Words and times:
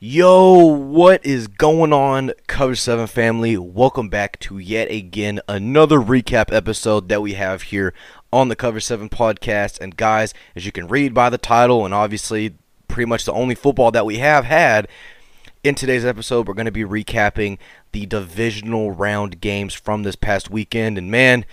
Yo, 0.00 0.54
what 0.62 1.26
is 1.26 1.48
going 1.48 1.92
on, 1.92 2.30
Cover 2.46 2.76
7 2.76 3.08
family? 3.08 3.58
Welcome 3.58 4.08
back 4.08 4.38
to 4.38 4.56
yet 4.56 4.88
again 4.92 5.40
another 5.48 5.98
recap 5.98 6.54
episode 6.54 7.08
that 7.08 7.20
we 7.20 7.32
have 7.32 7.62
here 7.62 7.92
on 8.32 8.48
the 8.48 8.54
Cover 8.54 8.78
7 8.78 9.08
podcast. 9.08 9.80
And 9.80 9.96
guys, 9.96 10.34
as 10.54 10.64
you 10.64 10.70
can 10.70 10.86
read 10.86 11.14
by 11.14 11.30
the 11.30 11.36
title, 11.36 11.84
and 11.84 11.92
obviously 11.92 12.54
pretty 12.86 13.08
much 13.08 13.24
the 13.24 13.32
only 13.32 13.56
football 13.56 13.90
that 13.90 14.06
we 14.06 14.18
have 14.18 14.44
had, 14.44 14.86
in 15.64 15.74
today's 15.74 16.04
episode, 16.04 16.46
we're 16.46 16.54
going 16.54 16.66
to 16.66 16.70
be 16.70 16.84
recapping 16.84 17.58
the 17.90 18.06
divisional 18.06 18.92
round 18.92 19.40
games 19.40 19.74
from 19.74 20.04
this 20.04 20.14
past 20.14 20.48
weekend. 20.48 20.96
And 20.96 21.10
man, 21.10 21.44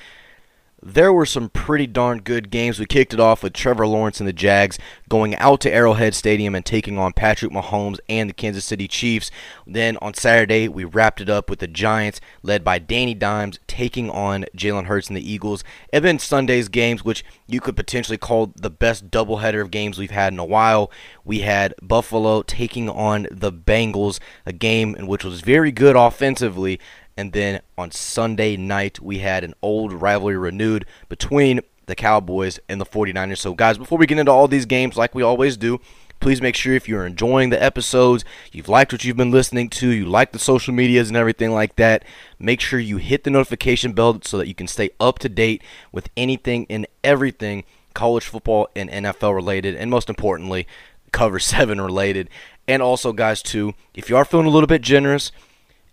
there 0.85 1.11
were 1.11 1.25
some 1.25 1.49
pretty 1.49 1.87
darn 1.87 2.19
good 2.19 2.51
games. 2.51 2.79
We 2.79 2.85
kicked 2.85 3.11
it 3.11 3.19
off 3.19 3.41
with 3.41 3.53
Trevor 3.53 3.87
Lawrence 3.87 4.19
and 4.19 4.27
the 4.27 4.33
Jags 4.33 4.77
going 5.09 5.35
out 5.37 5.59
to 5.61 5.73
Arrowhead 5.73 6.13
Stadium 6.13 6.53
and 6.53 6.63
taking 6.63 6.99
on 6.99 7.11
Patrick 7.11 7.51
Mahomes 7.51 7.97
and 8.07 8.29
the 8.29 8.35
Kansas 8.35 8.65
City 8.65 8.87
Chiefs. 8.87 9.31
Then 9.65 9.97
on 9.97 10.13
Saturday, 10.13 10.67
we 10.67 10.83
wrapped 10.83 11.21
it 11.21 11.29
up 11.29 11.49
with 11.49 11.57
the 11.57 11.67
Giants, 11.67 12.21
led 12.43 12.63
by 12.63 12.77
Danny 12.77 13.15
Dimes, 13.15 13.59
taking 13.65 14.11
on 14.11 14.45
Jalen 14.55 14.85
Hurts 14.85 15.07
and 15.07 15.17
the 15.17 15.27
Eagles. 15.27 15.63
And 15.91 16.05
then 16.05 16.19
Sunday's 16.19 16.69
games, 16.69 17.03
which 17.03 17.25
you 17.47 17.59
could 17.59 17.75
potentially 17.75 18.19
call 18.19 18.53
the 18.55 18.69
best 18.69 19.09
doubleheader 19.09 19.61
of 19.61 19.71
games 19.71 19.97
we've 19.97 20.11
had 20.11 20.33
in 20.33 20.39
a 20.39 20.45
while. 20.45 20.91
We 21.23 21.39
had 21.39 21.73
Buffalo 21.81 22.43
taking 22.43 22.89
on 22.89 23.25
the 23.31 23.51
Bengals, 23.51 24.19
a 24.45 24.53
game 24.53 24.93
in 24.95 25.07
which 25.07 25.23
was 25.23 25.41
very 25.41 25.71
good 25.71 25.95
offensively 25.95 26.79
and 27.17 27.33
then 27.33 27.61
on 27.77 27.91
Sunday 27.91 28.57
night, 28.57 28.99
we 28.99 29.19
had 29.19 29.43
an 29.43 29.53
old 29.61 29.93
rivalry 29.93 30.37
renewed 30.37 30.85
between 31.09 31.61
the 31.85 31.95
Cowboys 31.95 32.59
and 32.67 32.81
the 32.81 32.85
49ers. 32.85 33.37
So, 33.37 33.53
guys, 33.53 33.77
before 33.77 33.97
we 33.97 34.07
get 34.07 34.17
into 34.17 34.31
all 34.31 34.47
these 34.47 34.65
games, 34.65 34.97
like 34.97 35.15
we 35.15 35.23
always 35.23 35.55
do, 35.55 35.79
please 36.19 36.41
make 36.41 36.55
sure 36.55 36.73
if 36.73 36.89
you're 36.89 37.05
enjoying 37.05 37.49
the 37.49 37.61
episodes, 37.61 38.25
you've 38.51 38.69
liked 38.69 38.91
what 38.91 39.03
you've 39.03 39.17
been 39.17 39.31
listening 39.31 39.69
to, 39.69 39.89
you 39.89 40.05
like 40.05 40.31
the 40.31 40.39
social 40.39 40.73
medias 40.73 41.09
and 41.09 41.17
everything 41.17 41.51
like 41.51 41.75
that, 41.75 42.03
make 42.39 42.59
sure 42.59 42.79
you 42.79 42.97
hit 42.97 43.23
the 43.23 43.29
notification 43.29 43.93
bell 43.93 44.19
so 44.23 44.37
that 44.37 44.47
you 44.47 44.55
can 44.55 44.67
stay 44.67 44.89
up 44.99 45.19
to 45.19 45.29
date 45.29 45.61
with 45.91 46.09
anything 46.17 46.65
and 46.69 46.87
everything 47.03 47.63
college 47.93 48.25
football 48.25 48.67
and 48.75 48.89
NFL 48.89 49.33
related, 49.33 49.75
and 49.75 49.89
most 49.89 50.09
importantly, 50.09 50.67
Cover 51.11 51.39
7 51.39 51.79
related. 51.79 52.29
And 52.67 52.81
also, 52.81 53.13
guys, 53.13 53.41
too, 53.41 53.73
if 53.93 54.09
you 54.09 54.17
are 54.17 54.25
feeling 54.25 54.47
a 54.47 54.51
little 54.51 54.67
bit 54.67 54.81
generous, 54.81 55.31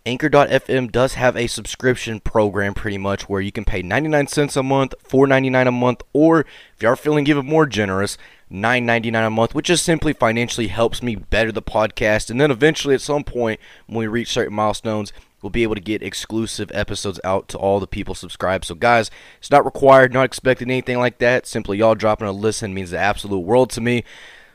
Anchor.fm 0.05 0.91
does 0.91 1.15
have 1.15 1.37
a 1.37 1.47
subscription 1.47 2.19
program 2.19 2.75
pretty 2.75 2.99
much 2.99 3.29
where 3.29 3.41
you 3.41 3.53
can 3.53 3.65
pay 3.65 3.83
99 3.83 4.27
cents 4.27 4.57
a 4.57 4.63
month, 4.63 4.95
4.99 5.09 5.69
a 5.69 5.71
month, 5.71 6.03
or 6.13 6.41
if 6.41 6.83
you 6.83 6.89
are 6.89 6.97
feeling 6.97 7.27
even 7.29 7.47
more 7.47 7.67
generous, 7.67 8.19
9.99 8.51 9.27
a 9.27 9.31
month, 9.31 9.55
which 9.55 9.67
just 9.67 9.85
simply 9.85 10.13
financially 10.13 10.67
helps 10.67 11.05
me 11.05 11.15
better 11.15 11.53
the 11.53 11.63
podcast. 11.63 12.31
And 12.31 12.41
then 12.41 12.51
eventually, 12.51 12.97
at 12.97 13.01
some 13.01 13.23
point, 13.23 13.61
when 13.87 13.99
we 13.99 14.09
reach 14.09 14.29
certain 14.29 14.55
milestones, 14.55 15.13
we'll 15.41 15.51
be 15.51 15.63
able 15.63 15.77
to 15.77 15.81
get 15.81 16.03
exclusive 16.03 16.73
episodes 16.75 17.21
out 17.23 17.47
to 17.49 17.59
all 17.59 17.79
the 17.79 17.87
people 17.87 18.17
subscribed. 18.17 18.65
So, 18.65 18.75
guys, 18.75 19.09
it's 19.39 19.53
not 19.53 19.65
required, 19.65 20.13
not 20.13 20.25
expecting 20.25 20.69
anything 20.69 20.99
like 20.99 21.19
that. 21.19 21.47
Simply 21.47 21.79
y'all 21.79 21.95
dropping 21.95 22.27
a 22.27 22.33
listen 22.33 22.75
means 22.75 22.91
the 22.91 22.99
absolute 22.99 23.39
world 23.39 23.71
to 23.71 23.81
me. 23.81 24.03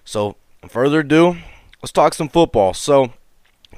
So, 0.03 0.35
further 0.67 0.99
ado, 0.99 1.37
let's 1.81 1.93
talk 1.93 2.13
some 2.13 2.29
football. 2.29 2.73
So, 2.73 3.13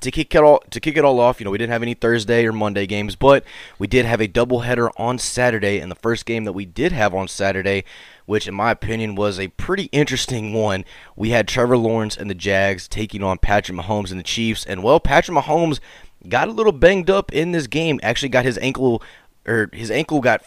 to 0.01 0.11
kick 0.11 0.33
it 0.33 0.43
all 0.43 0.63
to 0.69 0.79
kick 0.79 0.97
it 0.97 1.05
all 1.05 1.19
off, 1.19 1.39
you 1.39 1.45
know, 1.45 1.51
we 1.51 1.57
didn't 1.57 1.71
have 1.71 1.83
any 1.83 1.93
Thursday 1.93 2.45
or 2.45 2.51
Monday 2.51 2.85
games, 2.85 3.15
but 3.15 3.43
we 3.77 3.87
did 3.87 4.05
have 4.05 4.21
a 4.21 4.27
doubleheader 4.27 4.89
on 4.97 5.17
Saturday, 5.17 5.79
and 5.79 5.91
the 5.91 5.95
first 5.95 6.25
game 6.25 6.43
that 6.45 6.53
we 6.53 6.65
did 6.65 6.91
have 6.91 7.13
on 7.13 7.27
Saturday, 7.27 7.83
which 8.25 8.47
in 8.47 8.53
my 8.53 8.71
opinion 8.71 9.15
was 9.15 9.39
a 9.39 9.49
pretty 9.49 9.85
interesting 9.91 10.53
one, 10.53 10.85
we 11.15 11.29
had 11.29 11.47
Trevor 11.47 11.77
Lawrence 11.77 12.17
and 12.17 12.29
the 12.29 12.35
Jags 12.35 12.87
taking 12.87 13.23
on 13.23 13.37
Patrick 13.37 13.77
Mahomes 13.77 14.11
and 14.11 14.19
the 14.19 14.23
Chiefs, 14.23 14.65
and 14.65 14.83
well, 14.83 14.99
Patrick 14.99 15.37
Mahomes 15.37 15.79
got 16.27 16.47
a 16.47 16.51
little 16.51 16.71
banged 16.71 17.09
up 17.09 17.31
in 17.33 17.51
this 17.51 17.67
game. 17.67 17.99
Actually, 18.03 18.29
got 18.29 18.45
his 18.45 18.57
ankle 18.59 19.01
or 19.45 19.69
his 19.73 19.89
ankle 19.89 20.21
got 20.21 20.43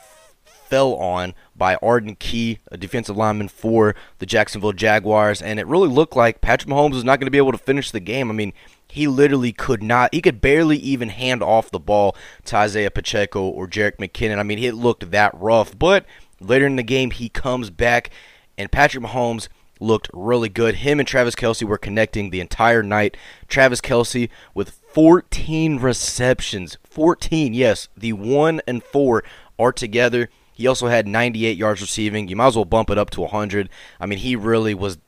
fell 0.72 0.94
on 0.94 1.34
by 1.54 1.74
Arden 1.82 2.16
Key, 2.16 2.58
a 2.70 2.78
defensive 2.78 3.14
lineman 3.14 3.48
for 3.48 3.94
the 4.20 4.24
Jacksonville 4.24 4.72
Jaguars, 4.72 5.42
and 5.42 5.60
it 5.60 5.66
really 5.66 5.86
looked 5.86 6.16
like 6.16 6.40
Patrick 6.40 6.70
Mahomes 6.70 6.94
was 6.94 7.04
not 7.04 7.20
going 7.20 7.26
to 7.26 7.30
be 7.30 7.36
able 7.36 7.52
to 7.52 7.58
finish 7.58 7.90
the 7.90 8.00
game. 8.00 8.30
I 8.30 8.32
mean, 8.32 8.54
he 8.88 9.06
literally 9.06 9.52
could 9.52 9.82
not, 9.82 10.14
he 10.14 10.22
could 10.22 10.40
barely 10.40 10.78
even 10.78 11.10
hand 11.10 11.42
off 11.42 11.70
the 11.70 11.78
ball 11.78 12.16
to 12.46 12.56
Isaiah 12.56 12.90
Pacheco 12.90 13.42
or 13.42 13.68
Jerick 13.68 13.98
McKinnon. 13.98 14.38
I 14.38 14.44
mean, 14.44 14.58
it 14.60 14.72
looked 14.72 15.10
that 15.10 15.34
rough. 15.34 15.78
But 15.78 16.06
later 16.40 16.64
in 16.64 16.76
the 16.76 16.82
game, 16.82 17.10
he 17.10 17.28
comes 17.28 17.68
back, 17.68 18.08
and 18.56 18.72
Patrick 18.72 19.04
Mahomes 19.04 19.48
looked 19.78 20.08
really 20.14 20.48
good. 20.48 20.76
Him 20.76 21.00
and 21.00 21.06
Travis 21.06 21.34
Kelce 21.34 21.64
were 21.64 21.76
connecting 21.76 22.30
the 22.30 22.40
entire 22.40 22.82
night. 22.82 23.18
Travis 23.46 23.82
Kelce 23.82 24.30
with 24.54 24.70
14 24.70 25.80
receptions. 25.80 26.78
14, 26.82 27.52
yes. 27.52 27.90
The 27.94 28.14
1 28.14 28.62
and 28.66 28.82
4 28.82 29.22
are 29.58 29.72
together. 29.72 30.30
He 30.52 30.66
also 30.66 30.88
had 30.88 31.06
98 31.06 31.56
yards 31.56 31.80
receiving. 31.80 32.28
You 32.28 32.36
might 32.36 32.48
as 32.48 32.56
well 32.56 32.64
bump 32.64 32.90
it 32.90 32.98
up 32.98 33.10
to 33.10 33.20
100. 33.22 33.68
I 34.00 34.06
mean, 34.06 34.18
he 34.18 34.36
really 34.36 34.74
was 34.74 34.98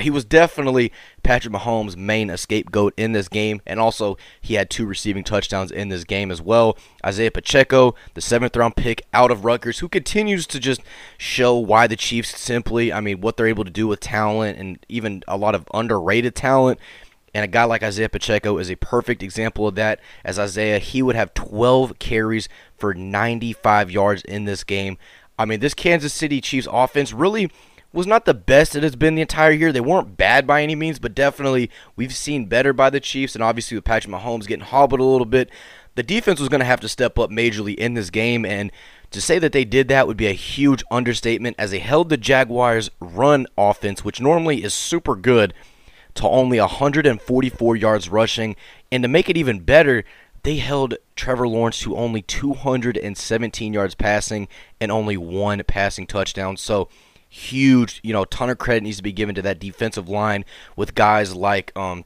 he 0.00 0.10
was 0.10 0.24
definitely 0.24 0.92
Patrick 1.22 1.52
Mahomes' 1.52 1.96
main 1.96 2.34
scapegoat 2.36 2.94
in 2.96 3.12
this 3.12 3.28
game, 3.28 3.60
and 3.66 3.80
also 3.80 4.16
he 4.40 4.54
had 4.54 4.70
two 4.70 4.86
receiving 4.86 5.24
touchdowns 5.24 5.70
in 5.70 5.88
this 5.88 6.04
game 6.04 6.30
as 6.30 6.40
well. 6.40 6.76
Isaiah 7.04 7.30
Pacheco, 7.30 7.94
the 8.14 8.20
seventh 8.20 8.56
round 8.56 8.76
pick 8.76 9.02
out 9.12 9.30
of 9.30 9.44
Rutgers, 9.44 9.80
who 9.80 9.88
continues 9.88 10.46
to 10.48 10.60
just 10.60 10.80
show 11.18 11.56
why 11.56 11.86
the 11.86 11.96
Chiefs 11.96 12.38
simply, 12.38 12.92
I 12.92 13.00
mean, 13.00 13.20
what 13.20 13.36
they're 13.36 13.46
able 13.46 13.64
to 13.64 13.70
do 13.70 13.88
with 13.88 14.00
talent 14.00 14.58
and 14.58 14.78
even 14.88 15.22
a 15.26 15.36
lot 15.36 15.54
of 15.54 15.66
underrated 15.74 16.34
talent. 16.34 16.78
And 17.34 17.44
a 17.44 17.48
guy 17.48 17.64
like 17.64 17.82
Isaiah 17.82 18.08
Pacheco 18.08 18.58
is 18.58 18.70
a 18.70 18.76
perfect 18.76 19.22
example 19.22 19.66
of 19.66 19.74
that. 19.76 20.00
As 20.24 20.38
Isaiah, 20.38 20.78
he 20.78 21.02
would 21.02 21.16
have 21.16 21.34
12 21.34 21.98
carries 21.98 22.48
for 22.76 22.92
95 22.92 23.90
yards 23.90 24.22
in 24.22 24.44
this 24.44 24.64
game. 24.64 24.98
I 25.38 25.44
mean, 25.44 25.60
this 25.60 25.74
Kansas 25.74 26.12
City 26.12 26.40
Chiefs 26.40 26.68
offense 26.70 27.12
really 27.12 27.50
was 27.92 28.06
not 28.06 28.24
the 28.24 28.34
best 28.34 28.74
it 28.74 28.82
has 28.82 28.96
been 28.96 29.14
the 29.14 29.22
entire 29.22 29.50
year. 29.50 29.72
They 29.72 29.80
weren't 29.80 30.16
bad 30.16 30.46
by 30.46 30.62
any 30.62 30.74
means, 30.74 30.98
but 30.98 31.14
definitely 31.14 31.70
we've 31.96 32.14
seen 32.14 32.46
better 32.46 32.72
by 32.72 32.90
the 32.90 33.00
Chiefs. 33.00 33.34
And 33.34 33.42
obviously, 33.42 33.76
with 33.76 33.84
Patrick 33.84 34.12
Mahomes 34.12 34.46
getting 34.46 34.64
hobbled 34.64 35.00
a 35.00 35.04
little 35.04 35.26
bit, 35.26 35.50
the 35.94 36.02
defense 36.02 36.40
was 36.40 36.48
going 36.48 36.60
to 36.60 36.66
have 36.66 36.80
to 36.80 36.88
step 36.88 37.18
up 37.18 37.30
majorly 37.30 37.74
in 37.74 37.94
this 37.94 38.10
game. 38.10 38.44
And 38.44 38.72
to 39.10 39.20
say 39.20 39.38
that 39.38 39.52
they 39.52 39.64
did 39.64 39.88
that 39.88 40.06
would 40.06 40.16
be 40.16 40.26
a 40.26 40.32
huge 40.32 40.82
understatement 40.90 41.56
as 41.58 41.70
they 41.70 41.80
held 41.80 42.08
the 42.08 42.16
Jaguars' 42.16 42.90
run 42.98 43.46
offense, 43.58 44.04
which 44.04 44.20
normally 44.20 44.64
is 44.64 44.72
super 44.72 45.14
good, 45.14 45.52
to 46.14 46.28
only 46.28 46.58
144 46.60 47.76
yards 47.76 48.08
rushing. 48.08 48.56
And 48.90 49.02
to 49.02 49.08
make 49.08 49.28
it 49.28 49.36
even 49.36 49.60
better, 49.60 50.04
they 50.42 50.56
held 50.56 50.96
Trevor 51.16 51.48
Lawrence 51.48 51.80
to 51.80 51.96
only 51.96 52.22
217 52.22 53.72
yards 53.72 53.94
passing 53.94 54.48
and 54.80 54.90
only 54.90 55.16
one 55.16 55.62
passing 55.66 56.06
touchdown. 56.06 56.56
So, 56.56 56.88
huge, 57.28 58.00
you 58.02 58.12
know, 58.12 58.24
ton 58.24 58.50
of 58.50 58.58
credit 58.58 58.82
needs 58.82 58.98
to 58.98 59.02
be 59.02 59.12
given 59.12 59.34
to 59.36 59.42
that 59.42 59.58
defensive 59.58 60.08
line 60.08 60.44
with 60.76 60.94
guys 60.94 61.34
like 61.34 61.74
um 61.76 62.04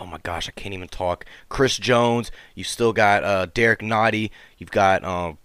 oh 0.00 0.06
my 0.06 0.18
gosh, 0.22 0.48
I 0.48 0.52
can't 0.52 0.74
even 0.74 0.88
talk. 0.88 1.26
Chris 1.48 1.76
Jones, 1.76 2.30
you 2.54 2.64
still 2.64 2.92
got 2.92 3.24
uh 3.24 3.46
Derrick 3.46 3.80
Nnadi, 3.80 4.30
you've 4.58 4.70
got 4.70 5.04
um 5.04 5.38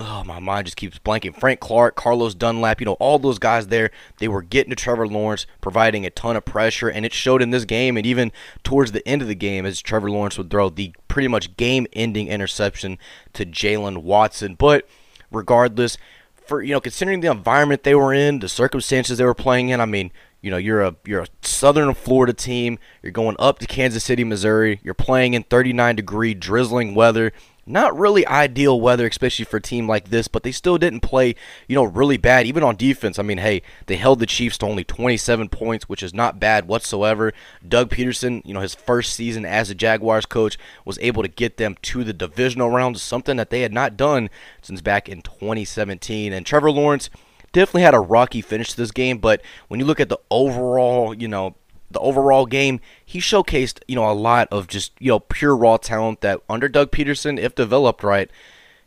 oh 0.00 0.24
my 0.24 0.38
mind 0.38 0.66
just 0.66 0.76
keeps 0.76 0.98
blanking. 0.98 1.38
Frank 1.38 1.60
Clark, 1.60 1.96
Carlos 1.96 2.34
Dunlap, 2.34 2.80
you 2.80 2.84
know, 2.84 2.94
all 2.94 3.18
those 3.18 3.38
guys 3.38 3.68
there, 3.68 3.90
they 4.18 4.28
were 4.28 4.42
getting 4.42 4.70
to 4.70 4.76
Trevor 4.76 5.06
Lawrence, 5.06 5.46
providing 5.60 6.04
a 6.04 6.10
ton 6.10 6.36
of 6.36 6.44
pressure, 6.44 6.88
and 6.88 7.06
it 7.06 7.12
showed 7.12 7.42
in 7.42 7.50
this 7.50 7.64
game 7.64 7.96
and 7.96 8.06
even 8.06 8.32
towards 8.62 8.92
the 8.92 9.06
end 9.06 9.22
of 9.22 9.28
the 9.28 9.34
game 9.34 9.66
as 9.66 9.80
Trevor 9.80 10.10
Lawrence 10.10 10.38
would 10.38 10.50
throw 10.50 10.68
the 10.68 10.94
pretty 11.08 11.28
much 11.28 11.56
game 11.56 11.86
ending 11.92 12.28
interception 12.28 12.98
to 13.32 13.46
Jaylen 13.46 13.98
Watson. 13.98 14.54
But 14.54 14.88
regardless, 15.30 15.98
for 16.46 16.62
you 16.62 16.72
know, 16.72 16.80
considering 16.80 17.20
the 17.20 17.30
environment 17.30 17.82
they 17.82 17.94
were 17.94 18.12
in, 18.12 18.38
the 18.38 18.48
circumstances 18.48 19.18
they 19.18 19.24
were 19.24 19.34
playing 19.34 19.68
in. 19.70 19.80
I 19.80 19.86
mean, 19.86 20.12
you 20.40 20.50
know, 20.50 20.56
you're 20.56 20.82
a 20.82 20.94
you're 21.04 21.22
a 21.22 21.28
Southern 21.42 21.92
Florida 21.94 22.32
team. 22.32 22.78
You're 23.02 23.12
going 23.12 23.36
up 23.38 23.58
to 23.58 23.66
Kansas 23.66 24.04
City, 24.04 24.24
Missouri. 24.24 24.80
You're 24.82 24.94
playing 24.94 25.34
in 25.34 25.42
39 25.42 25.96
degree 25.96 26.34
drizzling 26.34 26.94
weather 26.94 27.32
not 27.66 27.98
really 27.98 28.26
ideal 28.26 28.80
weather, 28.80 29.06
especially 29.06 29.44
for 29.44 29.56
a 29.56 29.62
team 29.62 29.88
like 29.88 30.10
this, 30.10 30.28
but 30.28 30.44
they 30.44 30.52
still 30.52 30.78
didn't 30.78 31.00
play, 31.00 31.34
you 31.66 31.74
know, 31.74 31.82
really 31.82 32.16
bad, 32.16 32.46
even 32.46 32.62
on 32.62 32.76
defense. 32.76 33.18
I 33.18 33.22
mean, 33.22 33.38
hey, 33.38 33.62
they 33.86 33.96
held 33.96 34.20
the 34.20 34.26
Chiefs 34.26 34.58
to 34.58 34.66
only 34.66 34.84
27 34.84 35.48
points, 35.48 35.88
which 35.88 36.02
is 36.02 36.14
not 36.14 36.38
bad 36.38 36.68
whatsoever. 36.68 37.32
Doug 37.66 37.90
Pederson, 37.90 38.40
you 38.44 38.54
know, 38.54 38.60
his 38.60 38.74
first 38.74 39.14
season 39.14 39.44
as 39.44 39.68
a 39.68 39.74
Jaguars 39.74 40.26
coach, 40.26 40.56
was 40.84 40.98
able 41.00 41.22
to 41.22 41.28
get 41.28 41.56
them 41.56 41.76
to 41.82 42.04
the 42.04 42.12
divisional 42.12 42.70
round, 42.70 43.00
something 43.00 43.36
that 43.36 43.50
they 43.50 43.62
had 43.62 43.72
not 43.72 43.96
done 43.96 44.30
since 44.62 44.80
back 44.80 45.08
in 45.08 45.22
2017. 45.22 46.32
And 46.32 46.46
Trevor 46.46 46.70
Lawrence 46.70 47.10
definitely 47.52 47.82
had 47.82 47.94
a 47.94 48.00
rocky 48.00 48.42
finish 48.42 48.70
to 48.70 48.76
this 48.76 48.92
game, 48.92 49.18
but 49.18 49.42
when 49.68 49.80
you 49.80 49.86
look 49.86 50.00
at 50.00 50.08
the 50.08 50.20
overall, 50.30 51.12
you 51.12 51.26
know, 51.26 51.56
the 51.96 52.00
overall 52.00 52.46
game, 52.46 52.80
he 53.04 53.18
showcased, 53.18 53.80
you 53.88 53.96
know, 53.96 54.10
a 54.10 54.12
lot 54.12 54.48
of 54.50 54.68
just, 54.68 54.92
you 54.98 55.08
know, 55.08 55.20
pure 55.20 55.56
raw 55.56 55.78
talent 55.78 56.20
that 56.20 56.40
under 56.48 56.68
Doug 56.68 56.90
Pederson, 56.90 57.38
if 57.38 57.54
developed 57.54 58.02
right, 58.04 58.30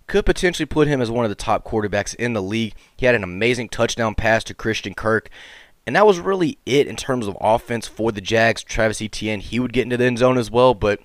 could 0.07 0.25
potentially 0.25 0.65
put 0.65 0.87
him 0.87 1.01
as 1.01 1.09
one 1.09 1.25
of 1.25 1.29
the 1.29 1.35
top 1.35 1.65
quarterbacks 1.65 2.13
in 2.15 2.33
the 2.33 2.41
league. 2.41 2.75
He 2.95 3.05
had 3.05 3.15
an 3.15 3.23
amazing 3.23 3.69
touchdown 3.69 4.15
pass 4.15 4.43
to 4.45 4.53
Christian 4.53 4.93
Kirk. 4.93 5.29
And 5.87 5.95
that 5.95 6.05
was 6.05 6.19
really 6.19 6.59
it 6.65 6.87
in 6.87 6.95
terms 6.95 7.25
of 7.25 7.37
offense 7.41 7.87
for 7.87 8.11
the 8.11 8.21
Jags. 8.21 8.63
Travis 8.63 9.01
Etienne, 9.01 9.39
he 9.39 9.59
would 9.59 9.73
get 9.73 9.83
into 9.83 9.97
the 9.97 10.05
end 10.05 10.19
zone 10.19 10.37
as 10.37 10.51
well, 10.51 10.75
but 10.75 10.99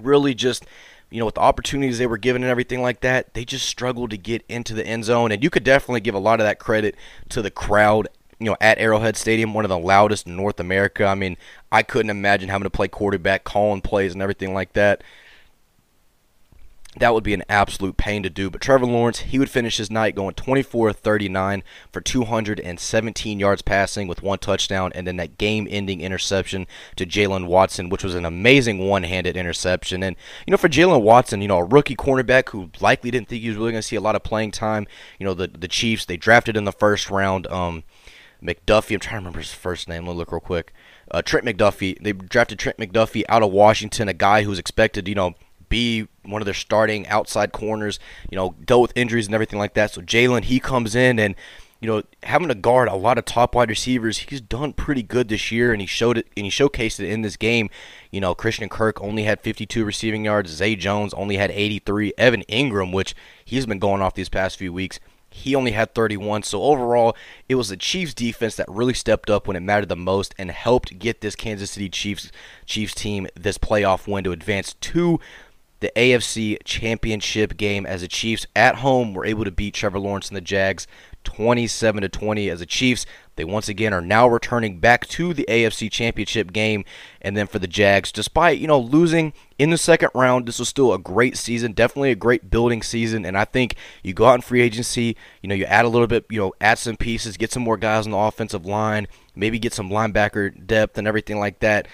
really 0.00 0.34
just 0.34 0.64
you 1.10 1.18
know, 1.18 1.24
with 1.24 1.36
the 1.36 1.40
opportunities 1.40 1.98
they 1.98 2.06
were 2.06 2.18
given 2.18 2.42
and 2.42 2.50
everything 2.50 2.82
like 2.82 3.00
that, 3.00 3.32
they 3.34 3.44
just 3.44 3.66
struggled 3.66 4.10
to 4.10 4.18
get 4.18 4.44
into 4.48 4.74
the 4.74 4.86
end 4.86 5.04
zone. 5.04 5.32
And 5.32 5.42
you 5.42 5.50
could 5.50 5.64
definitely 5.64 6.00
give 6.00 6.14
a 6.14 6.18
lot 6.18 6.40
of 6.40 6.44
that 6.44 6.58
credit 6.58 6.96
to 7.30 7.40
the 7.40 7.50
crowd, 7.50 8.08
you 8.38 8.46
know, 8.46 8.56
at 8.60 8.78
Arrowhead 8.78 9.16
Stadium, 9.16 9.54
one 9.54 9.64
of 9.64 9.68
the 9.68 9.78
loudest 9.78 10.26
in 10.26 10.36
North 10.36 10.60
America. 10.60 11.04
I 11.04 11.14
mean, 11.14 11.36
I 11.72 11.82
couldn't 11.82 12.10
imagine 12.10 12.48
having 12.48 12.64
to 12.64 12.70
play 12.70 12.88
quarterback, 12.88 13.44
calling 13.44 13.80
plays, 13.80 14.12
and 14.12 14.22
everything 14.22 14.54
like 14.54 14.74
that 14.74 15.02
that 16.98 17.14
would 17.14 17.24
be 17.24 17.34
an 17.34 17.44
absolute 17.48 17.96
pain 17.96 18.22
to 18.22 18.30
do. 18.30 18.50
But 18.50 18.60
Trevor 18.60 18.86
Lawrence, 18.86 19.20
he 19.20 19.38
would 19.38 19.50
finish 19.50 19.76
his 19.76 19.90
night 19.90 20.14
going 20.14 20.34
24 20.34 20.92
39 20.92 21.62
for 21.92 22.00
217 22.00 23.40
yards 23.40 23.62
passing 23.62 24.08
with 24.08 24.22
one 24.22 24.38
touchdown, 24.38 24.92
and 24.94 25.06
then 25.06 25.16
that 25.16 25.38
game 25.38 25.66
ending 25.70 26.00
interception 26.00 26.66
to 26.96 27.06
Jaylen 27.06 27.46
Watson, 27.46 27.88
which 27.88 28.04
was 28.04 28.14
an 28.14 28.24
amazing 28.24 28.78
one 28.78 29.04
handed 29.04 29.36
interception. 29.36 30.02
And, 30.02 30.16
you 30.46 30.50
know, 30.50 30.56
for 30.56 30.68
Jaylen 30.68 31.02
Watson, 31.02 31.42
you 31.42 31.48
know, 31.48 31.58
a 31.58 31.64
rookie 31.64 31.96
cornerback 31.96 32.50
who 32.50 32.70
likely 32.80 33.10
didn't 33.10 33.28
think 33.28 33.42
he 33.42 33.48
was 33.48 33.58
really 33.58 33.72
going 33.72 33.82
to 33.82 33.88
see 33.88 33.96
a 33.96 34.00
lot 34.00 34.16
of 34.16 34.22
playing 34.22 34.52
time, 34.52 34.86
you 35.18 35.26
know, 35.26 35.34
the, 35.34 35.48
the 35.48 35.68
Chiefs, 35.68 36.04
they 36.04 36.16
drafted 36.16 36.56
in 36.56 36.64
the 36.64 36.72
first 36.72 37.10
round. 37.10 37.46
Um, 37.48 37.84
McDuffie, 38.42 38.94
I'm 38.94 39.00
trying 39.00 39.14
to 39.14 39.18
remember 39.18 39.40
his 39.40 39.52
first 39.52 39.88
name. 39.88 40.06
Let 40.06 40.12
me 40.12 40.18
look 40.18 40.32
real 40.32 40.40
quick. 40.40 40.72
Uh, 41.10 41.22
Trent 41.22 41.46
McDuffie. 41.46 42.00
They 42.02 42.12
drafted 42.12 42.58
Trent 42.58 42.78
McDuffie 42.78 43.24
out 43.28 43.42
of 43.42 43.50
Washington, 43.50 44.08
a 44.08 44.14
guy 44.14 44.42
who 44.42 44.50
was 44.50 44.58
expected, 44.58 45.08
you 45.08 45.14
know, 45.14 45.34
be 45.68 46.08
one 46.24 46.40
of 46.42 46.46
their 46.46 46.54
starting 46.54 47.06
outside 47.08 47.52
corners, 47.52 47.98
you 48.30 48.36
know, 48.36 48.54
dealt 48.64 48.82
with 48.82 48.92
injuries 48.96 49.26
and 49.26 49.34
everything 49.34 49.58
like 49.58 49.74
that. 49.74 49.90
So 49.90 50.00
Jaylen, 50.00 50.44
he 50.44 50.60
comes 50.60 50.94
in 50.94 51.18
and, 51.18 51.34
you 51.80 51.88
know, 51.88 52.02
having 52.24 52.48
to 52.48 52.54
guard 52.54 52.88
a 52.88 52.94
lot 52.94 53.18
of 53.18 53.24
top 53.24 53.54
wide 53.54 53.68
receivers, 53.68 54.18
he's 54.18 54.40
done 54.40 54.72
pretty 54.72 55.02
good 55.02 55.28
this 55.28 55.52
year, 55.52 55.72
and 55.72 55.80
he 55.80 55.86
showed 55.86 56.18
it 56.18 56.26
and 56.36 56.44
he 56.44 56.50
showcased 56.50 57.00
it 57.00 57.08
in 57.08 57.22
this 57.22 57.36
game. 57.36 57.70
You 58.10 58.20
know, 58.20 58.34
Christian 58.34 58.68
Kirk 58.68 59.00
only 59.00 59.24
had 59.24 59.40
52 59.40 59.84
receiving 59.84 60.24
yards. 60.24 60.50
Zay 60.50 60.74
Jones 60.74 61.14
only 61.14 61.36
had 61.36 61.50
83. 61.50 62.12
Evan 62.18 62.42
Engram, 62.48 62.92
which 62.92 63.14
he's 63.44 63.66
been 63.66 63.78
going 63.78 64.02
off 64.02 64.14
these 64.14 64.28
past 64.28 64.56
few 64.56 64.72
weeks, 64.72 64.98
he 65.38 65.54
only 65.54 65.72
had 65.72 65.94
31. 65.94 66.42
So 66.42 66.62
overall, 66.62 67.16
it 67.48 67.54
was 67.54 67.68
the 67.68 67.76
Chiefs 67.76 68.14
defense 68.14 68.56
that 68.56 68.68
really 68.68 68.94
stepped 68.94 69.30
up 69.30 69.46
when 69.46 69.56
it 69.56 69.60
mattered 69.60 69.88
the 69.88 69.96
most 69.96 70.34
and 70.38 70.50
helped 70.50 70.98
get 70.98 71.20
this 71.20 71.36
Kansas 71.36 71.70
City 71.70 71.88
Chiefs 71.88 72.30
Chiefs 72.66 72.94
team 72.94 73.26
this 73.34 73.58
playoff 73.58 74.06
win 74.06 74.24
to 74.24 74.32
advance 74.32 74.74
to 74.74 75.20
the 75.80 75.92
AFC 75.94 76.58
Championship 76.64 77.56
game 77.56 77.86
as 77.86 78.00
the 78.00 78.08
Chiefs 78.08 78.46
at 78.56 78.76
home 78.76 79.14
were 79.14 79.24
able 79.24 79.44
to 79.44 79.50
beat 79.50 79.74
Trevor 79.74 80.00
Lawrence 80.00 80.28
and 80.28 80.36
the 80.36 80.40
Jags 80.42 80.86
27 81.28 82.00
to 82.00 82.08
20 82.08 82.48
as 82.48 82.60
the 82.60 82.66
Chiefs. 82.66 83.04
They 83.36 83.44
once 83.44 83.68
again 83.68 83.92
are 83.92 84.00
now 84.00 84.26
returning 84.26 84.80
back 84.80 85.06
to 85.08 85.34
the 85.34 85.44
AFC 85.46 85.90
Championship 85.92 86.52
game. 86.52 86.86
And 87.20 87.36
then 87.36 87.46
for 87.46 87.58
the 87.58 87.66
Jags 87.66 88.10
despite 88.10 88.58
you 88.58 88.66
know 88.66 88.80
losing 88.80 89.34
in 89.58 89.68
the 89.70 89.76
second 89.76 90.08
round 90.14 90.46
this 90.46 90.58
was 90.58 90.68
still 90.68 90.94
a 90.94 90.98
great 90.98 91.36
season 91.36 91.72
definitely 91.72 92.10
a 92.10 92.16
great 92.16 92.50
building 92.50 92.82
season. 92.82 93.26
And 93.26 93.36
I 93.36 93.44
think 93.44 93.76
you 94.02 94.14
go 94.14 94.24
out 94.26 94.36
in 94.36 94.40
free 94.40 94.62
agency 94.62 95.16
you 95.42 95.48
know 95.48 95.54
you 95.54 95.66
add 95.66 95.84
a 95.84 95.88
little 95.88 96.06
bit 96.06 96.24
you 96.30 96.40
know 96.40 96.54
add 96.60 96.78
some 96.78 96.96
pieces 96.96 97.36
get 97.36 97.52
some 97.52 97.62
more 97.62 97.76
guys 97.76 98.06
on 98.06 98.12
the 98.12 98.18
offensive 98.18 98.64
line 98.64 99.06
maybe 99.36 99.58
get 99.58 99.74
some 99.74 99.90
linebacker 99.90 100.66
depth 100.66 100.96
and 100.96 101.06
everything 101.06 101.38
like 101.38 101.58
that 101.60 101.86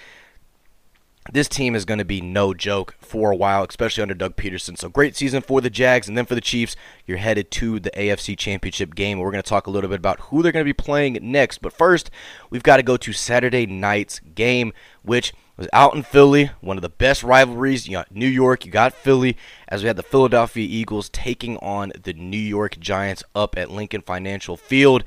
this 1.32 1.48
team 1.48 1.74
is 1.74 1.84
going 1.84 1.98
to 1.98 2.04
be 2.04 2.20
no 2.20 2.52
joke 2.52 2.94
for 3.00 3.30
a 3.30 3.36
while, 3.36 3.64
especially 3.64 4.02
under 4.02 4.14
Doug 4.14 4.36
Pederson. 4.36 4.76
So 4.76 4.88
great 4.88 5.16
season 5.16 5.40
for 5.40 5.60
the 5.60 5.70
Jags, 5.70 6.06
and 6.06 6.16
then 6.16 6.26
for 6.26 6.34
the 6.34 6.40
Chiefs, 6.40 6.76
you're 7.06 7.18
headed 7.18 7.50
to 7.52 7.80
the 7.80 7.90
AFC 7.92 8.36
Championship 8.36 8.94
game. 8.94 9.18
We're 9.18 9.30
going 9.30 9.42
to 9.42 9.48
talk 9.48 9.66
a 9.66 9.70
little 9.70 9.88
bit 9.88 9.98
about 9.98 10.20
who 10.20 10.42
they're 10.42 10.52
going 10.52 10.64
to 10.64 10.68
be 10.68 10.74
playing 10.74 11.18
next. 11.22 11.58
But 11.58 11.72
first, 11.72 12.10
we've 12.50 12.62
got 12.62 12.76
to 12.76 12.82
go 12.82 12.96
to 12.98 13.12
Saturday 13.12 13.66
night's 13.66 14.20
game, 14.34 14.72
which 15.02 15.32
was 15.56 15.68
out 15.72 15.94
in 15.94 16.02
Philly, 16.02 16.50
one 16.60 16.76
of 16.76 16.82
the 16.82 16.88
best 16.88 17.22
rivalries. 17.22 17.86
You 17.86 17.92
got 17.92 18.14
New 18.14 18.28
York, 18.28 18.66
you 18.66 18.72
got 18.72 18.92
Philly, 18.92 19.36
as 19.68 19.82
we 19.82 19.86
had 19.86 19.96
the 19.96 20.02
Philadelphia 20.02 20.66
Eagles 20.68 21.08
taking 21.08 21.56
on 21.58 21.92
the 22.02 22.12
New 22.12 22.36
York 22.36 22.78
Giants 22.78 23.22
up 23.34 23.56
at 23.56 23.70
Lincoln 23.70 24.02
Financial 24.02 24.56
Field. 24.56 25.04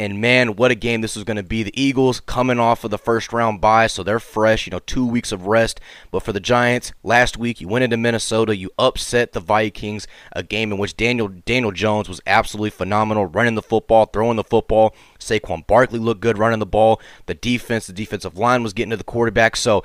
And 0.00 0.20
man, 0.20 0.54
what 0.54 0.70
a 0.70 0.76
game 0.76 1.00
this 1.00 1.16
was 1.16 1.24
going 1.24 1.38
to 1.38 1.42
be. 1.42 1.64
The 1.64 1.80
Eagles 1.80 2.20
coming 2.20 2.60
off 2.60 2.84
of 2.84 2.92
the 2.92 2.98
first 2.98 3.32
round 3.32 3.60
bye, 3.60 3.88
so 3.88 4.04
they're 4.04 4.20
fresh, 4.20 4.64
you 4.66 4.70
know, 4.70 4.78
two 4.78 5.04
weeks 5.04 5.32
of 5.32 5.48
rest. 5.48 5.80
But 6.12 6.22
for 6.22 6.32
the 6.32 6.38
Giants, 6.38 6.92
last 7.02 7.36
week 7.36 7.60
you 7.60 7.66
went 7.66 7.82
into 7.82 7.96
Minnesota, 7.96 8.56
you 8.56 8.70
upset 8.78 9.32
the 9.32 9.40
Vikings, 9.40 10.06
a 10.32 10.44
game 10.44 10.70
in 10.70 10.78
which 10.78 10.96
Daniel 10.96 11.26
Daniel 11.26 11.72
Jones 11.72 12.08
was 12.08 12.20
absolutely 12.26 12.70
phenomenal, 12.70 13.26
running 13.26 13.56
the 13.56 13.62
football, 13.62 14.06
throwing 14.06 14.36
the 14.36 14.44
football. 14.44 14.94
Saquon 15.18 15.66
Barkley 15.66 15.98
looked 15.98 16.20
good 16.20 16.38
running 16.38 16.60
the 16.60 16.66
ball. 16.66 17.00
The 17.26 17.34
defense, 17.34 17.88
the 17.88 17.92
defensive 17.92 18.38
line 18.38 18.62
was 18.62 18.72
getting 18.72 18.90
to 18.90 18.96
the 18.96 19.04
quarterback. 19.04 19.56
So 19.56 19.82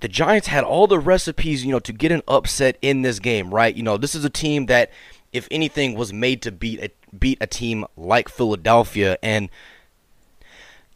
the 0.00 0.08
Giants 0.08 0.48
had 0.48 0.64
all 0.64 0.88
the 0.88 0.98
recipes, 0.98 1.64
you 1.64 1.70
know, 1.70 1.78
to 1.78 1.92
get 1.92 2.10
an 2.10 2.22
upset 2.26 2.76
in 2.82 3.02
this 3.02 3.20
game, 3.20 3.54
right? 3.54 3.74
You 3.74 3.84
know, 3.84 3.96
this 3.96 4.16
is 4.16 4.24
a 4.24 4.30
team 4.30 4.66
that 4.66 4.90
if 5.34 5.48
anything, 5.50 5.96
was 5.96 6.12
made 6.12 6.40
to 6.42 6.52
beat 6.52 6.80
a 6.80 6.90
beat 7.20 7.38
a 7.40 7.46
team 7.46 7.84
like 7.96 8.28
Philadelphia. 8.28 9.18
And 9.22 9.50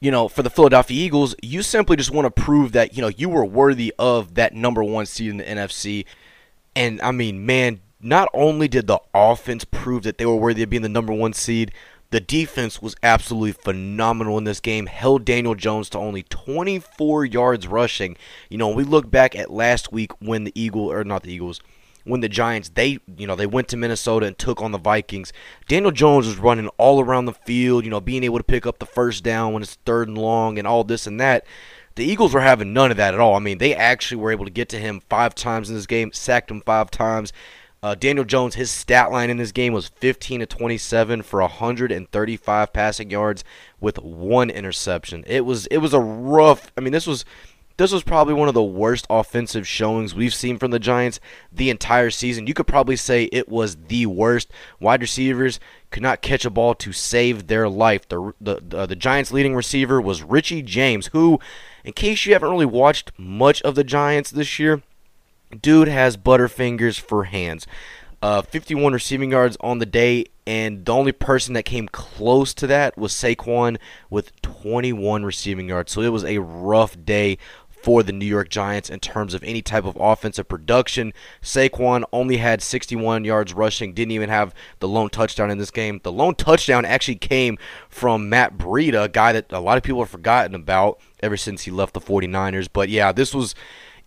you 0.00 0.10
know, 0.10 0.28
for 0.28 0.42
the 0.42 0.50
Philadelphia 0.50 1.04
Eagles, 1.04 1.34
you 1.42 1.62
simply 1.62 1.96
just 1.96 2.10
want 2.10 2.24
to 2.26 2.42
prove 2.42 2.72
that 2.72 2.94
you 2.94 3.02
know 3.02 3.08
you 3.08 3.28
were 3.28 3.44
worthy 3.44 3.92
of 3.98 4.34
that 4.34 4.54
number 4.54 4.84
one 4.84 5.06
seed 5.06 5.30
in 5.30 5.36
the 5.38 5.44
NFC. 5.44 6.04
And 6.76 7.00
I 7.02 7.10
mean, 7.10 7.44
man, 7.44 7.80
not 8.00 8.28
only 8.32 8.68
did 8.68 8.86
the 8.86 9.00
offense 9.12 9.64
prove 9.64 10.04
that 10.04 10.18
they 10.18 10.26
were 10.26 10.36
worthy 10.36 10.62
of 10.62 10.70
being 10.70 10.82
the 10.82 10.88
number 10.88 11.12
one 11.12 11.32
seed, 11.32 11.72
the 12.10 12.20
defense 12.20 12.80
was 12.80 12.96
absolutely 13.02 13.52
phenomenal 13.52 14.38
in 14.38 14.44
this 14.44 14.60
game. 14.60 14.86
Held 14.86 15.24
Daniel 15.24 15.54
Jones 15.54 15.90
to 15.90 15.98
only 15.98 16.22
24 16.22 17.24
yards 17.26 17.66
rushing. 17.66 18.16
You 18.48 18.56
know, 18.58 18.68
we 18.68 18.84
look 18.84 19.10
back 19.10 19.36
at 19.36 19.50
last 19.50 19.92
week 19.92 20.12
when 20.20 20.44
the 20.44 20.52
Eagle 20.54 20.90
or 20.90 21.04
not 21.04 21.22
the 21.22 21.32
Eagles, 21.32 21.60
when 22.08 22.20
the 22.20 22.28
Giants 22.28 22.70
they 22.70 22.98
you 23.16 23.26
know 23.26 23.36
they 23.36 23.46
went 23.46 23.68
to 23.68 23.76
Minnesota 23.76 24.26
and 24.26 24.36
took 24.36 24.60
on 24.60 24.72
the 24.72 24.78
Vikings. 24.78 25.32
Daniel 25.68 25.92
Jones 25.92 26.26
was 26.26 26.38
running 26.38 26.68
all 26.78 27.00
around 27.00 27.26
the 27.26 27.32
field, 27.32 27.84
you 27.84 27.90
know, 27.90 28.00
being 28.00 28.24
able 28.24 28.38
to 28.38 28.44
pick 28.44 28.66
up 28.66 28.78
the 28.78 28.86
first 28.86 29.22
down 29.22 29.52
when 29.52 29.62
it's 29.62 29.74
third 29.84 30.08
and 30.08 30.18
long 30.18 30.58
and 30.58 30.66
all 30.66 30.84
this 30.84 31.06
and 31.06 31.20
that. 31.20 31.44
The 31.94 32.04
Eagles 32.04 32.32
were 32.32 32.40
having 32.40 32.72
none 32.72 32.92
of 32.92 32.96
that 32.96 33.14
at 33.14 33.18
all. 33.20 33.34
I 33.34 33.40
mean, 33.40 33.58
they 33.58 33.74
actually 33.74 34.20
were 34.20 34.30
able 34.30 34.44
to 34.44 34.52
get 34.52 34.68
to 34.68 34.78
him 34.78 35.02
five 35.08 35.34
times 35.34 35.68
in 35.68 35.74
this 35.74 35.86
game, 35.86 36.12
sacked 36.12 36.50
him 36.50 36.60
five 36.60 36.92
times. 36.92 37.32
Uh, 37.82 37.94
Daniel 37.94 38.24
Jones, 38.24 38.56
his 38.56 38.70
stat 38.70 39.12
line 39.12 39.30
in 39.30 39.36
this 39.36 39.52
game 39.52 39.72
was 39.72 39.88
15 39.88 40.40
to 40.40 40.46
27 40.46 41.22
for 41.22 41.40
135 41.40 42.72
passing 42.72 43.10
yards 43.10 43.44
with 43.80 43.98
one 43.98 44.50
interception. 44.50 45.24
It 45.26 45.44
was 45.44 45.66
it 45.66 45.78
was 45.78 45.94
a 45.94 46.00
rough. 46.00 46.72
I 46.76 46.80
mean, 46.80 46.92
this 46.92 47.06
was 47.06 47.24
this 47.78 47.92
was 47.92 48.02
probably 48.02 48.34
one 48.34 48.48
of 48.48 48.54
the 48.54 48.62
worst 48.62 49.06
offensive 49.08 49.66
showings 49.66 50.14
we've 50.14 50.34
seen 50.34 50.58
from 50.58 50.72
the 50.72 50.80
Giants 50.80 51.20
the 51.52 51.70
entire 51.70 52.10
season. 52.10 52.48
You 52.48 52.52
could 52.52 52.66
probably 52.66 52.96
say 52.96 53.24
it 53.30 53.48
was 53.48 53.76
the 53.86 54.04
worst. 54.06 54.50
Wide 54.80 55.00
receivers 55.00 55.60
could 55.92 56.02
not 56.02 56.20
catch 56.20 56.44
a 56.44 56.50
ball 56.50 56.74
to 56.74 56.92
save 56.92 57.46
their 57.46 57.68
life. 57.68 58.06
The 58.08 58.34
the 58.40 58.60
the, 58.60 58.86
the 58.86 58.96
Giants' 58.96 59.32
leading 59.32 59.54
receiver 59.54 60.00
was 60.00 60.24
Richie 60.24 60.62
James, 60.62 61.06
who, 61.08 61.38
in 61.84 61.92
case 61.92 62.26
you 62.26 62.32
haven't 62.32 62.50
really 62.50 62.66
watched 62.66 63.12
much 63.16 63.62
of 63.62 63.76
the 63.76 63.84
Giants 63.84 64.32
this 64.32 64.58
year, 64.58 64.82
dude 65.58 65.88
has 65.88 66.16
butterfingers 66.16 67.00
for 67.00 67.24
hands. 67.24 67.66
Uh, 68.20 68.42
51 68.42 68.92
receiving 68.92 69.30
yards 69.30 69.56
on 69.60 69.78
the 69.78 69.86
day, 69.86 70.24
and 70.44 70.84
the 70.84 70.92
only 70.92 71.12
person 71.12 71.54
that 71.54 71.62
came 71.62 71.86
close 71.86 72.52
to 72.54 72.66
that 72.66 72.98
was 72.98 73.12
Saquon 73.12 73.78
with 74.10 74.32
21 74.42 75.24
receiving 75.24 75.68
yards. 75.68 75.92
So 75.92 76.00
it 76.00 76.08
was 76.08 76.24
a 76.24 76.38
rough 76.38 76.96
day 77.04 77.38
for 77.82 78.02
the 78.02 78.12
New 78.12 78.26
York 78.26 78.48
Giants 78.48 78.90
in 78.90 79.00
terms 79.00 79.34
of 79.34 79.42
any 79.44 79.62
type 79.62 79.84
of 79.84 79.96
offensive 80.00 80.48
production. 80.48 81.12
Saquon 81.42 82.04
only 82.12 82.38
had 82.38 82.62
61 82.62 83.24
yards 83.24 83.54
rushing, 83.54 83.94
didn't 83.94 84.12
even 84.12 84.28
have 84.28 84.54
the 84.80 84.88
lone 84.88 85.10
touchdown 85.10 85.50
in 85.50 85.58
this 85.58 85.70
game. 85.70 86.00
The 86.02 86.12
lone 86.12 86.34
touchdown 86.34 86.84
actually 86.84 87.16
came 87.16 87.58
from 87.88 88.28
Matt 88.28 88.58
Breida, 88.58 89.04
a 89.04 89.08
guy 89.08 89.32
that 89.32 89.52
a 89.52 89.60
lot 89.60 89.76
of 89.76 89.82
people 89.82 90.02
have 90.02 90.10
forgotten 90.10 90.54
about 90.54 91.00
ever 91.20 91.36
since 91.36 91.62
he 91.62 91.70
left 91.70 91.94
the 91.94 92.00
49ers. 92.00 92.68
But 92.72 92.88
yeah, 92.88 93.12
this 93.12 93.34
was 93.34 93.54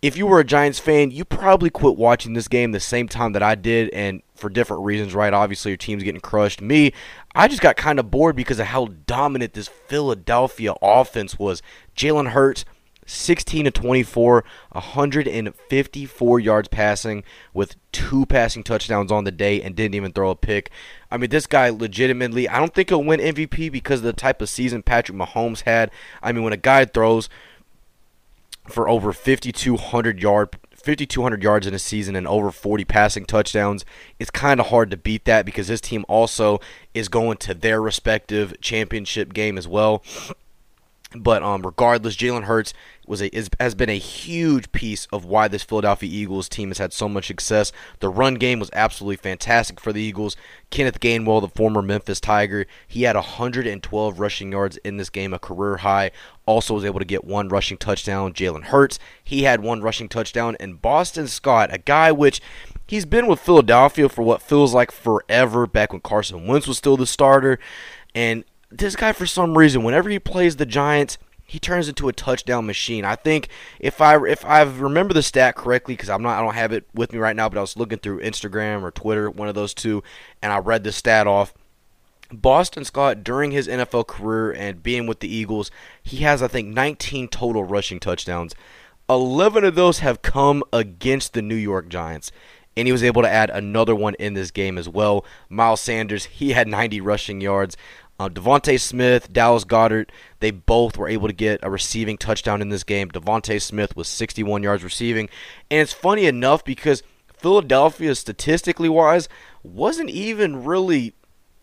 if 0.02 0.18
you 0.18 0.26
were 0.26 0.40
a 0.40 0.44
Giants 0.44 0.80
fan, 0.80 1.12
you 1.12 1.24
probably 1.24 1.70
quit 1.70 1.96
watching 1.96 2.34
this 2.34 2.48
game 2.48 2.72
the 2.72 2.80
same 2.80 3.08
time 3.08 3.34
that 3.34 3.44
I 3.44 3.54
did, 3.54 3.90
and 3.92 4.24
for 4.36 4.50
different 4.50 4.84
reasons, 4.84 5.14
right? 5.14 5.34
Obviously, 5.34 5.72
your 5.72 5.78
team's 5.78 6.04
getting 6.04 6.22
crushed. 6.22 6.60
Me, 6.60 6.92
I 7.36 7.48
just 7.48 7.62
got 7.62 7.78
kind 7.78 8.00
of 8.00 8.10
bored 8.10 8.36
because 8.36 8.60
of 8.60 8.68
how 8.68 8.88
dominant 9.06 9.54
this 9.54 9.68
Philadelphia 9.68 10.74
offense 10.82 11.38
was. 11.38 11.62
Jalen 11.96 12.32
Hurts 12.32 12.66
16 13.12 13.66
to 13.66 13.72
24, 13.72 14.44
154 14.72 16.40
yards 16.40 16.68
passing 16.68 17.24
with 17.54 17.76
two 17.92 18.26
passing 18.26 18.64
touchdowns 18.64 19.12
on 19.12 19.26
the 19.26 19.32
day 19.32 19.62
and 19.62 19.76
didn't 19.76 19.96
even 19.96 20.12
throw 20.12 20.30
a 20.30 20.36
pick. 20.36 20.72
I 21.12 21.18
mean, 21.18 21.30
this 21.30 21.48
guy 21.48 21.70
legitimately, 21.70 22.48
I 22.48 22.60
don't 22.60 22.74
think 22.74 22.90
he'll 22.90 23.04
win 23.04 23.20
MVP 23.20 23.72
because 23.72 24.00
of 24.00 24.06
the 24.06 24.14
type 24.14 24.42
of 24.42 24.50
season 24.50 24.82
Patrick 24.82 25.18
Mahomes 25.18 25.62
had. 25.62 25.92
I 26.24 26.32
mean, 26.32 26.44
when 26.44 26.54
a 26.54 26.58
guy 26.58 26.86
throws 26.86 27.30
for 28.68 28.88
over 28.88 29.12
5200 29.12 30.22
yard 30.22 30.58
5,200 30.82 31.44
yards 31.44 31.68
in 31.68 31.76
a 31.76 31.80
season 31.80 32.16
and 32.16 32.28
over 32.28 32.52
40 32.52 32.86
passing 32.86 33.26
touchdowns. 33.26 33.86
It's 34.18 34.32
kind 34.32 34.60
of 34.60 34.68
hard 34.68 34.90
to 34.90 34.98
beat 34.98 35.26
that 35.26 35.46
because 35.46 35.68
this 35.68 35.82
team 35.82 36.06
also 36.08 36.60
is 36.94 37.08
going 37.08 37.38
to 37.38 37.54
their 37.54 37.80
respective 37.80 38.60
championship 38.62 39.32
game 39.32 39.60
as 39.60 39.68
well. 39.68 40.02
But 41.16 41.44
um, 41.44 41.62
regardless, 41.64 42.16
Jalen 42.16 42.44
Hurts 42.44 42.74
was 43.06 43.22
a 43.22 43.36
is, 43.36 43.50
has 43.60 43.76
been 43.76 43.90
a 43.90 43.98
huge 43.98 44.72
piece 44.72 45.08
of 45.08 45.26
why 45.26 45.50
this 45.50 45.64
Philadelphia 45.64 46.10
Eagles 46.10 46.48
team 46.48 46.70
has 46.70 46.78
had 46.78 46.94
so 46.94 47.10
much 47.10 47.28
success. 47.28 47.74
The 48.00 48.08
run 48.08 48.36
game 48.36 48.60
was 48.60 48.70
absolutely 48.72 49.18
fantastic 49.18 49.82
for 49.82 49.92
the 49.92 50.02
Eagles. 50.02 50.38
Kenneth 50.70 51.02
Gainwell, 51.02 51.42
the 51.42 51.50
former 51.50 51.82
Memphis 51.82 52.22
Tiger, 52.22 52.66
he 52.88 53.04
had 53.04 53.18
112 53.18 54.20
rushing 54.20 54.54
yards 54.54 54.78
in 54.78 54.96
this 54.96 55.10
game, 55.10 55.34
a 55.34 55.40
career 55.40 55.78
high. 55.78 56.12
Also 56.46 56.74
was 56.74 56.86
able 56.86 57.00
to 57.00 57.06
get 57.06 57.26
one 57.26 57.50
rushing 57.50 57.78
touchdown. 57.78 58.32
Jalen 58.32 58.64
Hurts, 58.64 58.98
he 59.22 59.44
had 59.44 59.62
one 59.62 59.82
rushing 59.82 60.08
touchdown, 60.08 60.56
and 60.62 60.82
Boston 60.82 61.28
Scott, 61.28 61.74
a 61.74 61.78
guy 61.78 62.14
which 62.14 62.42
he's 62.88 63.06
been 63.06 63.28
with 63.28 63.42
Philadelphia 63.42 64.08
for 64.08 64.22
what 64.22 64.42
feels 64.42 64.74
like 64.74 64.92
forever, 64.92 65.68
back 65.68 65.92
when 65.92 66.02
Carson 66.02 66.48
Wentz 66.48 66.68
was 66.68 66.78
still 66.78 66.96
the 66.96 67.06
starter, 67.06 67.60
and 68.16 68.46
this 68.72 68.96
guy 68.96 69.12
for 69.12 69.26
some 69.26 69.58
reason 69.58 69.84
whenever 69.84 70.10
he 70.10 70.20
plays 70.20 70.56
the 70.56 70.66
Giants 70.66 71.18
he 71.52 71.60
turns 71.60 71.90
into 71.90 72.08
a 72.08 72.14
touchdown 72.14 72.66
machine. 72.66 73.04
I 73.04 73.18
think 73.18 73.50
if 73.78 74.00
I 74.00 74.26
if 74.26 74.46
I 74.46 74.62
remember 74.62 75.14
the 75.14 75.22
stat 75.22 75.58
correctly 75.58 75.96
because 75.96 76.10
I'm 76.10 76.24
not 76.24 76.40
I 76.40 76.42
don't 76.42 76.54
have 76.54 76.72
it 76.72 76.86
with 76.94 77.12
me 77.12 77.20
right 77.20 77.36
now, 77.36 77.50
but 77.50 77.58
I 77.58 77.62
was 77.62 77.76
looking 77.76 77.98
through 77.98 78.22
Instagram 78.22 78.84
or 78.84 78.92
Twitter, 78.92 79.30
one 79.30 79.50
of 79.50 79.56
those 79.56 79.74
two, 79.74 80.02
and 80.42 80.54
I 80.54 80.60
read 80.60 80.86
the 80.86 80.94
stat 80.94 81.28
off. 81.28 81.54
Boston 82.32 82.86
Scott 82.86 83.22
during 83.22 83.52
his 83.52 83.68
NFL 83.68 84.08
career 84.08 84.54
and 84.54 84.82
being 84.82 85.08
with 85.08 85.20
the 85.20 85.28
Eagles, 85.28 85.72
he 86.02 86.20
has 86.20 86.42
I 86.42 86.48
think 86.48 86.70
19 86.70 87.28
total 87.28 87.66
rushing 87.66 88.00
touchdowns. 88.00 88.56
11 89.10 89.66
of 89.66 89.76
those 89.76 90.00
have 90.00 90.22
come 90.22 90.64
against 90.72 91.34
the 91.34 91.42
New 91.42 91.56
York 91.56 91.90
Giants 91.90 92.32
and 92.78 92.88
he 92.88 92.92
was 92.92 93.04
able 93.04 93.22
to 93.22 93.30
add 93.30 93.50
another 93.50 93.94
one 93.94 94.16
in 94.16 94.34
this 94.34 94.52
game 94.52 94.78
as 94.78 94.88
well. 94.88 95.26
Miles 95.50 95.82
Sanders, 95.82 96.26
he 96.26 96.52
had 96.52 96.68
90 96.68 97.02
rushing 97.02 97.42
yards. 97.42 97.76
Uh, 98.22 98.30
DeVonta 98.30 98.80
Smith, 98.80 99.34
Dallas 99.34 99.66
Goedert, 99.66 100.12
they 100.42 100.52
both 100.52 100.96
were 100.96 101.08
able 101.08 101.26
to 101.28 101.34
get 101.34 101.60
a 101.64 101.72
receiving 101.72 102.20
touchdown 102.20 102.62
in 102.62 102.70
this 102.70 102.84
game. 102.84 103.10
DeVonta 103.10 103.60
Smith 103.60 103.96
was 103.96 104.08
61 104.08 104.62
yards 104.62 104.84
receiving, 104.84 105.28
and 105.72 105.80
it's 105.80 105.92
funny 105.92 106.28
enough 106.28 106.64
because 106.64 107.02
Philadelphia, 107.36 108.14
statistically 108.14 108.90
wise, 108.90 109.28
wasn't 109.64 110.12
even 110.12 110.64
really 110.64 111.16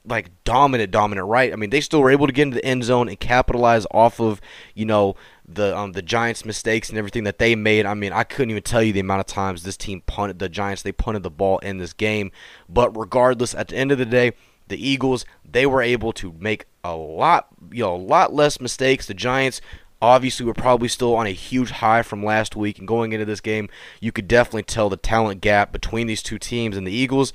like 0.05 0.31
dominant, 0.43 0.91
dominant, 0.91 1.29
right? 1.29 1.53
I 1.53 1.57
mean, 1.57 1.71
they 1.71 1.81
still 1.81 2.01
were 2.01 2.11
able 2.11 2.27
to 2.27 2.33
get 2.33 2.43
into 2.43 2.57
the 2.57 2.65
end 2.65 2.83
zone 2.83 3.09
and 3.09 3.21
capitalize 3.21 3.87
off 3.93 4.19
of 4.19 4.41
you 4.75 4.85
know 4.85 5.15
the 5.47 5.79
um, 5.79 5.93
the 5.93 6.03
Giants' 6.03 6.45
mistakes 6.45 6.89
and 6.89 6.99
everything 6.99 7.23
that 7.23 7.39
they 7.39 7.55
made. 7.55 7.87
I 7.87 7.95
mean, 7.95 8.13
I 8.13 8.25
couldn't 8.25 8.51
even 8.51 8.65
tell 8.65 8.83
you 8.83 8.93
the 8.93 8.99
amount 8.99 9.21
of 9.21 9.27
times 9.27 9.63
this 9.63 9.77
team 9.77 10.03
punted 10.07 10.41
the 10.41 10.49
Giants. 10.49 10.83
They 10.83 10.91
punted 10.91 11.23
the 11.23 11.31
ball 11.31 11.59
in 11.59 11.79
this 11.79 11.93
game, 11.93 12.33
but 12.69 12.97
regardless, 12.97 13.55
at 13.55 13.69
the 13.69 13.77
end 13.77 13.93
of 13.93 13.99
the 13.99 14.07
day, 14.07 14.33
the 14.69 14.89
Eagles 14.89 15.25
they 15.51 15.67
were 15.67 15.83
able 15.83 16.13
to 16.13 16.35
make 16.39 16.67
a 16.85 16.95
lot 16.95 17.49
you 17.71 17.85
know 17.85 17.95
a 17.95 17.97
lot 17.97 18.33
less 18.33 18.61
mistakes. 18.61 19.07
The 19.07 19.15
Giants 19.15 19.61
obviously 20.01 20.47
were 20.47 20.55
probably 20.55 20.89
still 20.89 21.17
on 21.17 21.27
a 21.27 21.31
huge 21.31 21.71
high 21.71 22.03
from 22.03 22.25
last 22.25 22.55
week 22.55 22.79
and 22.79 22.87
going 22.87 23.13
into 23.13 23.25
this 23.25 23.41
game 23.41 23.69
you 24.01 24.13
could 24.13 24.29
definitely 24.29 24.63
tell 24.63 24.89
the 24.89 24.97
talent 24.97 25.41
gap 25.41 25.73
between 25.73 26.07
these 26.07 26.23
two 26.23 26.39
teams 26.39 26.77
and 26.77 26.87
the 26.87 26.93
Eagles 26.93 27.33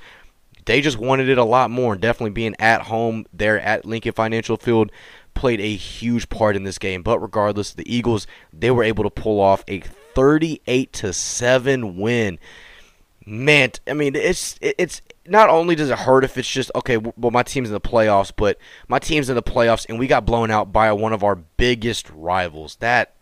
they 0.64 0.80
just 0.80 0.96
wanted 0.96 1.28
it 1.28 1.36
a 1.36 1.44
lot 1.44 1.70
more 1.70 1.92
and 1.92 2.00
definitely 2.00 2.30
being 2.30 2.54
at 2.58 2.82
home 2.82 3.26
there 3.34 3.60
at 3.60 3.84
Lincoln 3.84 4.14
Financial 4.14 4.56
Field 4.56 4.90
played 5.34 5.60
a 5.60 5.76
huge 5.76 6.30
part 6.30 6.56
in 6.56 6.64
this 6.64 6.78
game 6.78 7.02
but 7.02 7.18
regardless 7.18 7.74
the 7.74 7.94
Eagles 7.94 8.26
they 8.50 8.70
were 8.70 8.82
able 8.82 9.04
to 9.04 9.10
pull 9.10 9.40
off 9.40 9.62
a 9.68 9.80
38 9.80 10.90
to 10.94 11.12
7 11.12 11.98
win 11.98 12.38
man 13.26 13.70
I 13.86 13.94
mean 13.94 14.14
it's 14.14 14.58
it's 14.60 15.00
not 15.26 15.48
only 15.48 15.74
does 15.74 15.90
it 15.90 16.00
hurt 16.00 16.24
if 16.24 16.36
it's 16.36 16.48
just 16.48 16.70
okay, 16.74 16.96
well 16.96 17.30
my 17.30 17.42
team's 17.42 17.68
in 17.68 17.74
the 17.74 17.80
playoffs, 17.80 18.32
but 18.34 18.58
my 18.88 18.98
team's 18.98 19.28
in 19.28 19.36
the 19.36 19.42
playoffs 19.42 19.86
and 19.88 19.98
we 19.98 20.06
got 20.06 20.26
blown 20.26 20.50
out 20.50 20.72
by 20.72 20.92
one 20.92 21.12
of 21.12 21.24
our 21.24 21.36
biggest 21.36 22.10
rivals. 22.10 22.76
That 22.76 23.14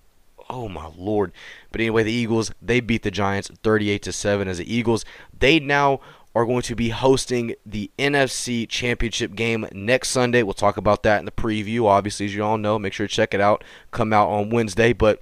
oh 0.50 0.68
my 0.68 0.90
lord. 0.96 1.32
But 1.70 1.80
anyway, 1.80 2.02
the 2.02 2.12
Eagles, 2.12 2.52
they 2.60 2.80
beat 2.80 3.02
the 3.02 3.10
Giants 3.10 3.50
38 3.62 4.02
to 4.02 4.12
7 4.12 4.48
as 4.48 4.58
the 4.58 4.74
Eagles, 4.74 5.04
they 5.38 5.58
now 5.58 6.00
are 6.34 6.46
going 6.46 6.62
to 6.62 6.74
be 6.74 6.88
hosting 6.88 7.54
the 7.66 7.90
NFC 7.98 8.68
Championship 8.68 9.34
game 9.34 9.66
next 9.72 10.10
Sunday. 10.10 10.42
We'll 10.42 10.54
talk 10.54 10.76
about 10.76 11.02
that 11.02 11.18
in 11.18 11.24
the 11.24 11.30
preview. 11.30 11.84
Obviously, 11.86 12.26
as 12.26 12.34
you 12.34 12.42
all 12.42 12.58
know, 12.58 12.78
make 12.78 12.92
sure 12.92 13.06
to 13.06 13.14
check 13.14 13.34
it 13.34 13.40
out. 13.40 13.64
Come 13.90 14.12
out 14.12 14.28
on 14.28 14.50
Wednesday, 14.50 14.92
but 14.92 15.20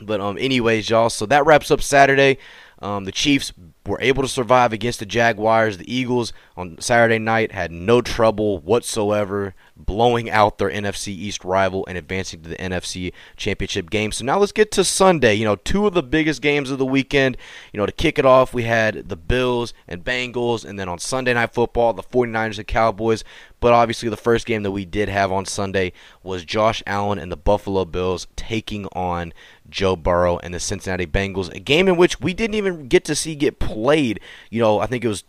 but 0.00 0.20
um 0.20 0.38
anyways, 0.38 0.88
y'all, 0.88 1.10
so 1.10 1.26
that 1.26 1.44
wraps 1.44 1.70
up 1.70 1.82
Saturday. 1.82 2.38
Um, 2.80 3.04
the 3.04 3.12
Chiefs 3.12 3.52
were 3.86 4.00
able 4.00 4.22
to 4.22 4.28
survive 4.28 4.72
against 4.72 5.00
the 5.00 5.06
Jaguars. 5.06 5.78
The 5.78 5.92
Eagles 5.92 6.32
on 6.56 6.80
Saturday 6.80 7.18
night 7.18 7.52
had 7.52 7.72
no 7.72 8.00
trouble 8.00 8.58
whatsoever 8.58 9.54
blowing 9.76 10.28
out 10.30 10.58
their 10.58 10.70
NFC 10.70 11.08
East 11.08 11.44
rival 11.44 11.84
and 11.86 11.96
advancing 11.96 12.42
to 12.42 12.48
the 12.48 12.56
NFC 12.56 13.12
Championship 13.36 13.90
game. 13.90 14.12
So 14.12 14.24
now 14.24 14.38
let's 14.38 14.52
get 14.52 14.70
to 14.72 14.84
Sunday. 14.84 15.34
You 15.34 15.44
know, 15.44 15.56
two 15.56 15.86
of 15.86 15.94
the 15.94 16.02
biggest 16.02 16.42
games 16.42 16.70
of 16.70 16.78
the 16.78 16.86
weekend. 16.86 17.36
You 17.72 17.78
know, 17.78 17.86
to 17.86 17.92
kick 17.92 18.18
it 18.18 18.26
off, 18.26 18.54
we 18.54 18.64
had 18.64 19.08
the 19.08 19.16
Bills 19.16 19.72
and 19.88 20.04
Bengals, 20.04 20.64
and 20.64 20.78
then 20.78 20.88
on 20.88 20.98
Sunday 20.98 21.34
Night 21.34 21.52
Football, 21.54 21.94
the 21.94 22.02
49ers 22.02 22.58
and 22.58 22.66
Cowboys. 22.66 23.24
But 23.60 23.72
obviously, 23.72 24.08
the 24.08 24.16
first 24.16 24.46
game 24.46 24.62
that 24.62 24.70
we 24.70 24.84
did 24.84 25.08
have 25.08 25.32
on 25.32 25.44
Sunday 25.44 25.92
was 26.22 26.44
Josh 26.44 26.82
Allen 26.86 27.18
and 27.18 27.32
the 27.32 27.36
Buffalo 27.36 27.84
Bills 27.84 28.28
taking 28.36 28.86
on 28.86 29.32
Joe 29.68 29.96
Burrow 29.96 30.38
and 30.38 30.54
the 30.54 30.60
Cincinnati 30.60 31.06
Bengals. 31.06 31.54
A 31.54 31.60
game 31.60 31.88
in 31.88 31.96
which 31.96 32.20
we 32.20 32.34
didn't 32.34 32.54
even 32.54 32.88
get 32.88 33.04
to 33.06 33.14
see 33.14 33.34
get 33.34 33.58
played. 33.58 34.20
You 34.50 34.60
know, 34.60 34.80
I 34.80 34.86
think 34.86 35.04
it 35.04 35.08
was 35.08 35.24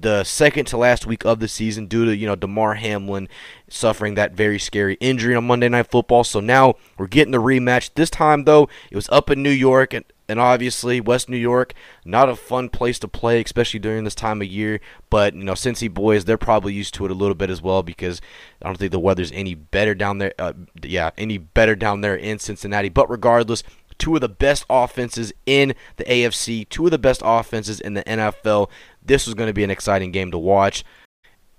the 0.00 0.24
second 0.24 0.64
to 0.66 0.76
last 0.76 1.06
week 1.06 1.24
of 1.24 1.38
the 1.40 1.48
season 1.48 1.86
due 1.86 2.06
to 2.06 2.16
you 2.16 2.26
know 2.26 2.36
Damar 2.36 2.74
Hamlin 2.74 3.28
suffering 3.68 4.14
that 4.14 4.32
very 4.32 4.58
scary 4.58 4.94
injury 5.00 5.34
on 5.34 5.46
Monday 5.46 5.68
Night 5.68 5.90
Football. 5.90 6.24
So 6.24 6.40
now 6.40 6.76
we're 6.96 7.06
getting 7.06 7.32
the 7.32 7.42
rematch. 7.42 7.90
This 7.94 8.10
time 8.10 8.44
though, 8.44 8.68
it 8.90 8.96
was 8.96 9.08
up 9.10 9.30
in 9.30 9.42
New 9.42 9.50
York 9.50 9.92
and. 9.92 10.04
And 10.28 10.40
obviously, 10.40 10.98
West 10.98 11.28
New 11.28 11.36
York, 11.36 11.74
not 12.06 12.30
a 12.30 12.36
fun 12.36 12.70
place 12.70 12.98
to 13.00 13.08
play, 13.08 13.42
especially 13.42 13.80
during 13.80 14.04
this 14.04 14.14
time 14.14 14.40
of 14.40 14.48
year. 14.48 14.80
But 15.10 15.34
you 15.34 15.44
know, 15.44 15.52
Cincy 15.52 15.92
boys, 15.92 16.24
they're 16.24 16.38
probably 16.38 16.72
used 16.72 16.94
to 16.94 17.04
it 17.04 17.10
a 17.10 17.14
little 17.14 17.34
bit 17.34 17.50
as 17.50 17.60
well 17.60 17.82
because 17.82 18.22
I 18.62 18.68
don't 18.68 18.78
think 18.78 18.92
the 18.92 18.98
weather's 18.98 19.32
any 19.32 19.54
better 19.54 19.94
down 19.94 20.18
there. 20.18 20.32
Uh, 20.38 20.54
yeah, 20.82 21.10
any 21.18 21.36
better 21.36 21.74
down 21.74 22.00
there 22.00 22.16
in 22.16 22.38
Cincinnati. 22.38 22.88
But 22.88 23.10
regardless, 23.10 23.62
two 23.98 24.14
of 24.14 24.20
the 24.20 24.28
best 24.28 24.64
offenses 24.70 25.32
in 25.46 25.74
the 25.96 26.04
AFC, 26.04 26.68
two 26.68 26.86
of 26.86 26.90
the 26.90 26.98
best 26.98 27.22
offenses 27.24 27.80
in 27.80 27.94
the 27.94 28.04
NFL. 28.04 28.70
This 29.04 29.26
was 29.26 29.34
going 29.34 29.48
to 29.48 29.54
be 29.54 29.64
an 29.64 29.70
exciting 29.70 30.12
game 30.12 30.30
to 30.30 30.38
watch. 30.38 30.84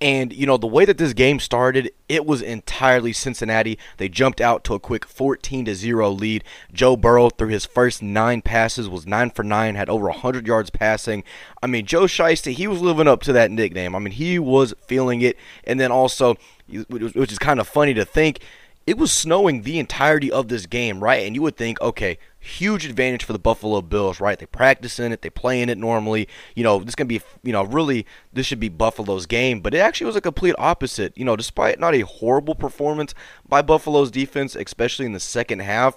And, 0.03 0.33
you 0.33 0.45
know, 0.45 0.57
the 0.57 0.67
way 0.67 0.83
that 0.83 0.97
this 0.97 1.13
game 1.13 1.39
started, 1.39 1.89
it 2.09 2.25
was 2.25 2.41
entirely 2.41 3.13
Cincinnati. 3.13 3.79
They 3.95 4.09
jumped 4.09 4.41
out 4.41 4.65
to 4.65 4.73
a 4.73 4.79
quick 4.79 5.05
14 5.05 5.63
to 5.63 5.73
0 5.73 6.09
lead. 6.09 6.43
Joe 6.73 6.97
Burrow, 6.97 7.29
through 7.29 7.47
his 7.47 7.65
first 7.65 8.03
nine 8.03 8.41
passes, 8.41 8.89
was 8.89 9.07
9 9.07 9.29
for 9.29 9.43
9, 9.43 9.75
had 9.75 9.87
over 9.87 10.07
100 10.07 10.45
yards 10.45 10.69
passing. 10.69 11.23
I 11.61 11.67
mean, 11.67 11.85
Joe 11.85 12.03
Shiesty, 12.03 12.51
he 12.51 12.67
was 12.67 12.81
living 12.81 13.07
up 13.07 13.21
to 13.23 13.33
that 13.33 13.49
nickname. 13.49 13.95
I 13.95 13.99
mean, 13.99 14.11
he 14.11 14.39
was 14.39 14.73
feeling 14.87 15.21
it. 15.21 15.37
And 15.63 15.79
then 15.79 15.89
also, 15.89 16.35
which 16.67 17.31
is 17.31 17.39
kind 17.39 17.61
of 17.61 17.67
funny 17.69 17.93
to 17.93 18.03
think, 18.03 18.41
it 18.85 18.97
was 18.97 19.11
snowing 19.11 19.61
the 19.61 19.79
entirety 19.79 20.31
of 20.31 20.49
this 20.49 20.65
game, 20.65 21.01
right? 21.01 21.25
And 21.25 21.35
you 21.35 21.41
would 21.41 21.55
think, 21.55 21.79
okay, 21.81 22.17
huge 22.39 22.85
advantage 22.85 23.23
for 23.23 23.31
the 23.31 23.39
Buffalo 23.39 23.81
Bills, 23.81 24.19
right? 24.19 24.37
They 24.37 24.45
practice 24.45 24.99
in 24.99 25.13
it, 25.13 25.21
they 25.21 25.29
play 25.29 25.61
in 25.61 25.69
it 25.69 25.77
normally. 25.77 26.27
You 26.55 26.63
know, 26.63 26.79
this 26.79 26.95
can 26.95 27.07
be, 27.07 27.21
you 27.43 27.53
know, 27.53 27.63
really, 27.63 28.05
this 28.33 28.45
should 28.45 28.59
be 28.59 28.69
Buffalo's 28.69 29.25
game. 29.25 29.61
But 29.61 29.73
it 29.73 29.79
actually 29.79 30.07
was 30.07 30.17
a 30.17 30.21
complete 30.21 30.55
opposite. 30.57 31.17
You 31.17 31.23
know, 31.23 31.37
despite 31.37 31.79
not 31.79 31.95
a 31.95 32.01
horrible 32.01 32.55
performance 32.55 33.13
by 33.47 33.61
Buffalo's 33.61 34.11
defense, 34.11 34.55
especially 34.55 35.05
in 35.05 35.13
the 35.13 35.19
second 35.19 35.59
half, 35.59 35.95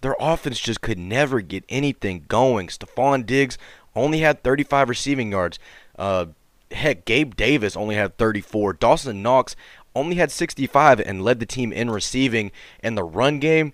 their 0.00 0.16
offense 0.18 0.58
just 0.58 0.80
could 0.80 0.98
never 0.98 1.40
get 1.40 1.64
anything 1.68 2.24
going. 2.26 2.66
Stefon 2.66 3.24
Diggs 3.24 3.56
only 3.94 4.18
had 4.18 4.42
35 4.42 4.88
receiving 4.88 5.30
yards. 5.30 5.58
Uh, 5.96 6.26
heck, 6.72 7.04
Gabe 7.04 7.36
Davis 7.36 7.76
only 7.76 7.94
had 7.94 8.18
34. 8.18 8.74
Dawson 8.74 9.22
Knox 9.22 9.54
only 9.94 10.16
had 10.16 10.30
65 10.30 11.00
and 11.00 11.22
led 11.22 11.40
the 11.40 11.46
team 11.46 11.72
in 11.72 11.90
receiving. 11.90 12.50
And 12.80 12.96
the 12.96 13.04
run 13.04 13.38
game, 13.38 13.72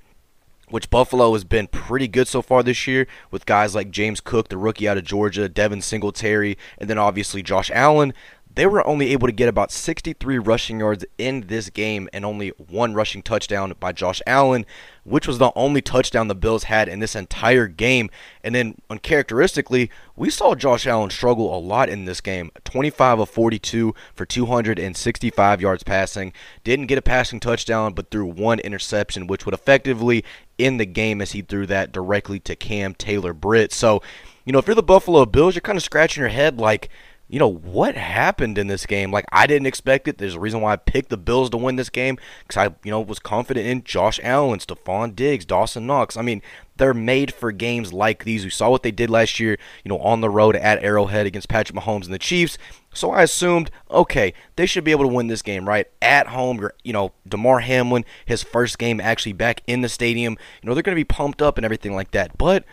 which 0.69 0.91
Buffalo 0.91 1.33
has 1.33 1.45
been 1.45 1.67
pretty 1.67 2.09
good 2.09 2.29
so 2.29 2.43
far 2.43 2.62
this 2.62 2.87
year 2.87 3.07
with 3.31 3.47
guys 3.47 3.75
like 3.75 3.91
James 3.91 4.21
Cook, 4.21 4.49
the 4.49 4.57
rookie 4.57 4.89
out 4.89 4.99
of 4.99 5.05
Georgia, 5.05 5.49
Devin 5.49 5.83
Singletary, 5.83 6.57
and 6.79 6.89
then 6.89 6.99
obviously 6.99 7.43
Josh 7.43 7.71
Allen. 7.73 8.15
They 8.52 8.66
were 8.66 8.87
only 8.87 9.12
able 9.12 9.28
to 9.28 9.33
get 9.33 9.49
about 9.49 9.71
63 9.71 10.38
rushing 10.38 10.80
yards 10.80 11.04
in 11.19 11.42
this 11.47 11.71
game 11.71 12.09
and 12.12 12.25
only 12.25 12.49
one 12.49 12.95
rushing 12.95 13.23
touchdown 13.23 13.73
by 13.78 13.92
Josh 13.92 14.21
Allen, 14.26 14.66
which 15.04 15.28
was 15.28 15.38
the 15.38 15.52
only 15.54 15.80
touchdown 15.80 16.26
the 16.26 16.35
Bills 16.35 16.64
had 16.64 16.88
in 16.88 16.99
this 16.99 17.14
entire 17.14 17.69
game. 17.69 18.11
And 18.42 18.54
then, 18.54 18.76
uncharacteristically, 18.90 19.90
we 20.16 20.30
saw 20.30 20.57
Josh 20.57 20.87
Allen 20.87 21.11
struggle 21.11 21.57
a 21.57 21.61
lot 21.61 21.88
in 21.88 22.07
this 22.07 22.21
game 22.21 22.50
25 22.64 23.21
of 23.21 23.30
42 23.30 23.95
for 24.14 24.26
265 24.26 25.61
yards 25.61 25.85
passing. 25.85 26.33
Didn't 26.64 26.87
get 26.87 26.99
a 26.99 27.02
passing 27.02 27.38
touchdown, 27.38 27.95
but 27.95 28.11
threw 28.11 28.26
one 28.26 28.59
interception, 28.59 29.28
which 29.28 29.45
would 29.45 29.54
effectively 29.54 30.25
end 30.59 30.80
the 30.80 30.87
game 30.87 31.21
as 31.23 31.33
he 31.33 31.42
threw 31.42 31.66
that 31.66 31.92
directly 31.92 32.40
to 32.40 32.57
Cam 32.57 32.95
Taylor 32.95 33.33
Britt. 33.33 33.73
So, 33.73 34.02
you 34.45 34.52
know, 34.52 34.59
if 34.59 34.66
you're 34.66 34.75
the 34.75 34.83
Buffalo 34.83 35.25
Bills, 35.25 35.54
you're 35.54 35.61
kind 35.61 35.78
of 35.78 35.85
scratching 35.85 36.21
your 36.21 36.30
head 36.30 36.59
like, 36.59 36.88
you 37.31 37.39
know, 37.39 37.49
what 37.49 37.95
happened 37.95 38.59
in 38.59 38.67
this 38.67 38.87
game? 38.87 39.13
Like, 39.13 39.25
I 39.31 39.47
didn't 39.47 39.67
expect 39.67 40.09
it. 40.09 40.19
There's 40.19 40.35
a 40.35 40.41
reason 40.41 40.61
why 40.61 40.73
I 40.73 40.77
picked 40.77 41.11
the 41.11 41.17
Bills 41.17 41.49
to 41.51 41.57
win 41.57 41.77
this 41.77 41.89
game 41.89 42.19
because 42.43 42.57
I, 42.57 42.75
you 42.83 42.91
know, 42.91 43.01
was 43.01 43.21
confident 43.21 43.69
in 43.69 43.85
Josh 43.85 44.19
Allen, 44.25 44.59
Stefon 44.59 45.15
Diggs, 45.15 45.45
Dawson 45.45 45.87
Knox. 45.87 46.17
I 46.17 46.23
mean, 46.23 46.43
they're 46.77 46.93
made 46.93 47.33
for 47.33 47.53
games 47.53 47.93
like 47.93 48.25
these. 48.25 48.43
We 48.43 48.51
saw 48.51 48.71
what 48.71 48.83
they 48.83 48.91
did 48.91 49.11
last 49.11 49.39
year, 49.39 49.59
you 49.85 49.89
know, 49.89 49.99
on 49.99 50.23
the 50.23 50.29
road 50.29 50.57
at 50.57 50.83
Arrowhead 50.83 51.25
against 51.27 51.49
Patrick 51.49 51.79
Mahomes 51.79 52.07
and 52.07 52.15
the 52.15 52.19
Chiefs. 52.19 52.59
So 52.93 53.13
I 53.13 53.23
assumed, 53.23 53.71
okay, 53.89 54.35
they 54.57 54.67
should 54.67 54.83
be 54.83 54.91
able 54.91 55.05
to 55.05 55.15
win 55.15 55.29
this 55.29 55.43
game, 55.43 55.69
right? 55.69 55.87
At 56.03 56.29
home, 56.29 56.69
you 56.83 56.93
know, 56.93 57.13
Damar 57.29 57.61
Hamlin, 57.61 58.05
his 58.27 58.43
first 58.43 58.77
game 58.77 59.01
actually 59.01 59.35
back 59.35 59.63
in 59.69 59.83
the 59.83 59.89
stadium. 59.89 60.37
You 60.63 60.69
know, 60.69 60.75
they're 60.75 60.83
going 60.83 60.97
to 60.97 61.01
be 61.01 61.05
pumped 61.05 61.41
up 61.41 61.59
and 61.59 61.65
everything 61.65 61.95
like 61.95 62.11
that. 62.11 62.37
But 62.37 62.65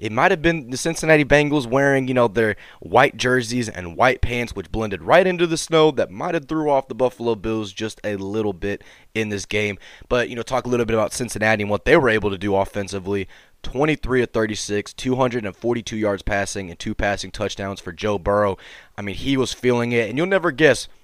it 0.00 0.10
might 0.10 0.30
have 0.30 0.40
been 0.40 0.70
the 0.70 0.78
Cincinnati 0.78 1.24
Bengals 1.24 1.66
wearing, 1.66 2.08
you 2.08 2.14
know, 2.14 2.26
their 2.26 2.56
white 2.80 3.16
jerseys 3.18 3.68
and 3.68 3.96
white 3.96 4.22
pants, 4.22 4.54
which 4.54 4.72
blended 4.72 5.02
right 5.02 5.26
into 5.26 5.46
the 5.46 5.58
snow 5.58 5.90
that 5.92 6.10
might 6.10 6.34
have 6.34 6.48
threw 6.48 6.70
off 6.70 6.88
the 6.88 6.94
Buffalo 6.94 7.34
Bills 7.34 7.72
just 7.72 8.00
a 8.02 8.16
little 8.16 8.54
bit 8.54 8.82
in 9.14 9.28
this 9.28 9.44
game. 9.44 9.78
But, 10.08 10.30
you 10.30 10.36
know, 10.36 10.42
talk 10.42 10.64
a 10.64 10.68
little 10.68 10.86
bit 10.86 10.94
about 10.94 11.12
Cincinnati 11.12 11.62
and 11.62 11.70
what 11.70 11.84
they 11.84 11.96
were 11.98 12.08
able 12.08 12.30
to 12.30 12.38
do 12.38 12.56
offensively. 12.56 13.28
23 13.62 14.22
of 14.22 14.30
36, 14.30 14.94
242 14.94 15.96
yards 15.96 16.22
passing, 16.22 16.70
and 16.70 16.78
two 16.78 16.94
passing 16.94 17.30
touchdowns 17.30 17.78
for 17.78 17.92
Joe 17.92 18.18
Burrow. 18.18 18.56
I 18.96 19.02
mean, 19.02 19.16
he 19.16 19.36
was 19.36 19.52
feeling 19.52 19.92
it, 19.92 20.08
and 20.08 20.16
you'll 20.16 20.26
never 20.26 20.50
guess– 20.50 20.88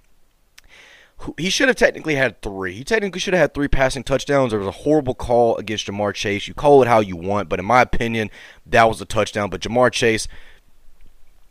he 1.39 1.51
should 1.51 1.69
have 1.69 1.77
technically 1.77 2.15
had 2.15 2.41
three. 2.43 2.75
He 2.75 2.85
technically 2.85 3.21
should 3.21 3.35
have 3.35 3.41
had 3.41 3.55
three 3.55 3.69
passing 3.69 4.05
touchdowns. 4.05 4.51
There 4.51 4.59
was 4.59 4.69
a 4.69 4.83
horrible 4.83 5.15
call 5.15 5.57
against 5.57 5.87
Ja'Marr 5.87 6.15
Chase. 6.15 6.47
You 6.47 6.55
call 6.55 6.83
it 6.83 6.89
how 6.89 7.01
you 7.01 7.17
want, 7.17 7.49
but 7.49 7.59
in 7.59 7.65
my 7.65 7.83
opinion, 7.83 8.31
that 8.67 8.85
was 8.85 9.01
a 9.01 9.07
touchdown. 9.07 9.49
But 9.49 9.63
Ja'Marr 9.63 9.91
Chase, 9.91 10.29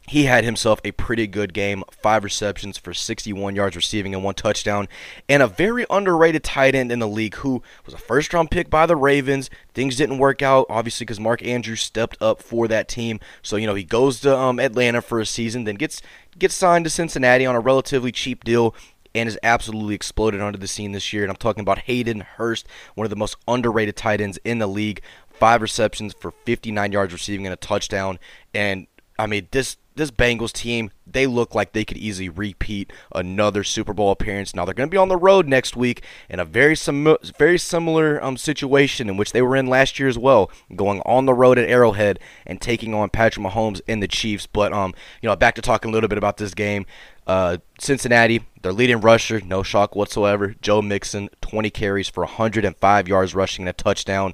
he 0.07 0.25
had 0.25 0.43
himself 0.43 0.79
a 0.83 0.91
pretty 0.91 1.25
good 1.25 1.51
game. 1.51 1.83
Five 1.91 2.23
receptions 2.23 2.77
for 2.77 2.93
61 2.93 3.55
yards 3.55 3.75
receiving 3.75 4.13
and 4.13 4.23
one 4.23 4.35
touchdown. 4.35 4.87
And 5.27 5.41
a 5.41 5.47
very 5.47 5.85
underrated 5.89 6.43
tight 6.43 6.75
end 6.75 6.91
in 6.91 6.99
the 6.99 7.07
league 7.07 7.35
who 7.35 7.63
was 7.85 7.95
a 7.95 7.97
first 7.99 8.33
round 8.33 8.51
pick 8.51 8.69
by 8.69 8.85
the 8.85 8.95
Ravens. 8.95 9.49
Things 9.73 9.95
didn't 9.95 10.19
work 10.19 10.43
out, 10.43 10.67
obviously, 10.69 11.05
because 11.05 11.19
Mark 11.19 11.43
Andrews 11.43 11.81
stepped 11.81 12.21
up 12.21 12.41
for 12.41 12.67
that 12.67 12.87
team. 12.87 13.19
So, 13.41 13.55
you 13.55 13.65
know, 13.65 13.75
he 13.75 13.83
goes 13.83 14.19
to 14.21 14.37
um, 14.37 14.59
Atlanta 14.59 15.01
for 15.01 15.19
a 15.19 15.25
season, 15.25 15.63
then 15.63 15.75
gets 15.75 16.03
gets 16.37 16.53
signed 16.53 16.83
to 16.83 16.89
Cincinnati 16.89 17.45
on 17.45 17.55
a 17.55 17.61
relatively 17.61 18.11
cheap 18.11 18.43
deal 18.43 18.75
and 19.15 19.27
has 19.27 19.39
absolutely 19.41 19.95
exploded 19.95 20.41
onto 20.41 20.59
the 20.59 20.67
scene 20.67 20.91
this 20.91 21.13
year. 21.13 21.23
And 21.23 21.31
I'm 21.31 21.37
talking 21.37 21.61
about 21.61 21.79
Hayden 21.79 22.19
Hurst, 22.19 22.67
one 22.93 23.05
of 23.05 23.09
the 23.09 23.15
most 23.15 23.37
underrated 23.47 23.95
tight 23.95 24.21
ends 24.21 24.37
in 24.43 24.59
the 24.59 24.67
league. 24.67 25.01
Five 25.29 25.61
receptions 25.61 26.13
for 26.13 26.31
59 26.31 26.91
yards 26.91 27.13
receiving 27.13 27.47
and 27.47 27.53
a 27.53 27.57
touchdown. 27.57 28.19
And 28.53 28.87
I 29.17 29.27
mean, 29.27 29.47
this 29.51 29.77
this 29.95 30.11
Bengals 30.11 30.51
team, 30.51 30.91
they 31.07 31.25
look 31.25 31.55
like 31.55 31.71
they 31.71 31.85
could 31.85 31.97
easily 31.97 32.27
repeat 32.27 32.91
another 33.13 33.63
Super 33.63 33.93
Bowl 33.93 34.11
appearance. 34.11 34.53
Now 34.53 34.65
they're 34.65 34.73
going 34.73 34.89
to 34.89 34.93
be 34.93 34.97
on 34.97 35.07
the 35.07 35.15
road 35.15 35.47
next 35.47 35.77
week 35.77 36.03
in 36.29 36.39
a 36.39 36.45
very 36.45 36.75
sim- 36.75 37.17
very 37.37 37.57
similar 37.57 38.21
um, 38.23 38.35
situation 38.35 39.07
in 39.07 39.15
which 39.15 39.31
they 39.31 39.41
were 39.41 39.55
in 39.55 39.67
last 39.67 39.99
year 39.99 40.09
as 40.09 40.17
well, 40.17 40.51
going 40.75 41.01
on 41.05 41.25
the 41.25 41.33
road 41.33 41.57
at 41.57 41.69
Arrowhead 41.69 42.19
and 42.45 42.61
taking 42.61 42.93
on 42.93 43.09
Patrick 43.09 43.45
Mahomes 43.45 43.79
and 43.87 44.03
the 44.03 44.07
Chiefs. 44.07 44.47
But 44.47 44.73
um, 44.73 44.93
you 45.21 45.29
know, 45.29 45.35
back 45.35 45.55
to 45.55 45.61
talking 45.61 45.91
a 45.91 45.93
little 45.93 46.09
bit 46.09 46.17
about 46.17 46.37
this 46.37 46.53
game. 46.53 46.85
Uh, 47.27 47.57
Cincinnati, 47.79 48.45
their 48.61 48.73
leading 48.73 49.01
rusher, 49.01 49.41
no 49.41 49.63
shock 49.63 49.95
whatsoever. 49.95 50.55
Joe 50.61 50.81
Mixon, 50.81 51.29
20 51.41 51.69
carries 51.71 52.07
for 52.07 52.23
105 52.23 53.07
yards 53.07 53.33
rushing 53.33 53.63
and 53.63 53.69
a 53.69 53.73
touchdown. 53.73 54.33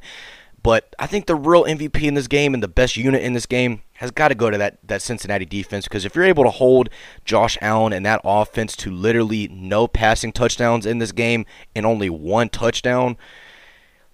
But 0.63 0.93
I 0.99 1.07
think 1.07 1.25
the 1.25 1.35
real 1.35 1.63
MVP 1.63 2.03
in 2.03 2.13
this 2.13 2.27
game 2.27 2.53
and 2.53 2.61
the 2.61 2.67
best 2.67 2.95
unit 2.95 3.23
in 3.23 3.33
this 3.33 3.47
game 3.47 3.81
has 3.93 4.11
got 4.11 4.27
to 4.27 4.35
go 4.35 4.49
to 4.49 4.57
that, 4.57 4.77
that 4.83 5.01
Cincinnati 5.01 5.45
defense 5.45 5.85
because 5.85 6.05
if 6.05 6.15
you're 6.15 6.25
able 6.25 6.43
to 6.43 6.51
hold 6.51 6.89
Josh 7.25 7.57
Allen 7.61 7.93
and 7.93 8.05
that 8.05 8.21
offense 8.23 8.75
to 8.77 8.91
literally 8.91 9.47
no 9.47 9.87
passing 9.87 10.31
touchdowns 10.31 10.85
in 10.85 10.99
this 10.99 11.11
game 11.11 11.45
and 11.75 11.85
only 11.85 12.09
one 12.09 12.49
touchdown, 12.49 13.17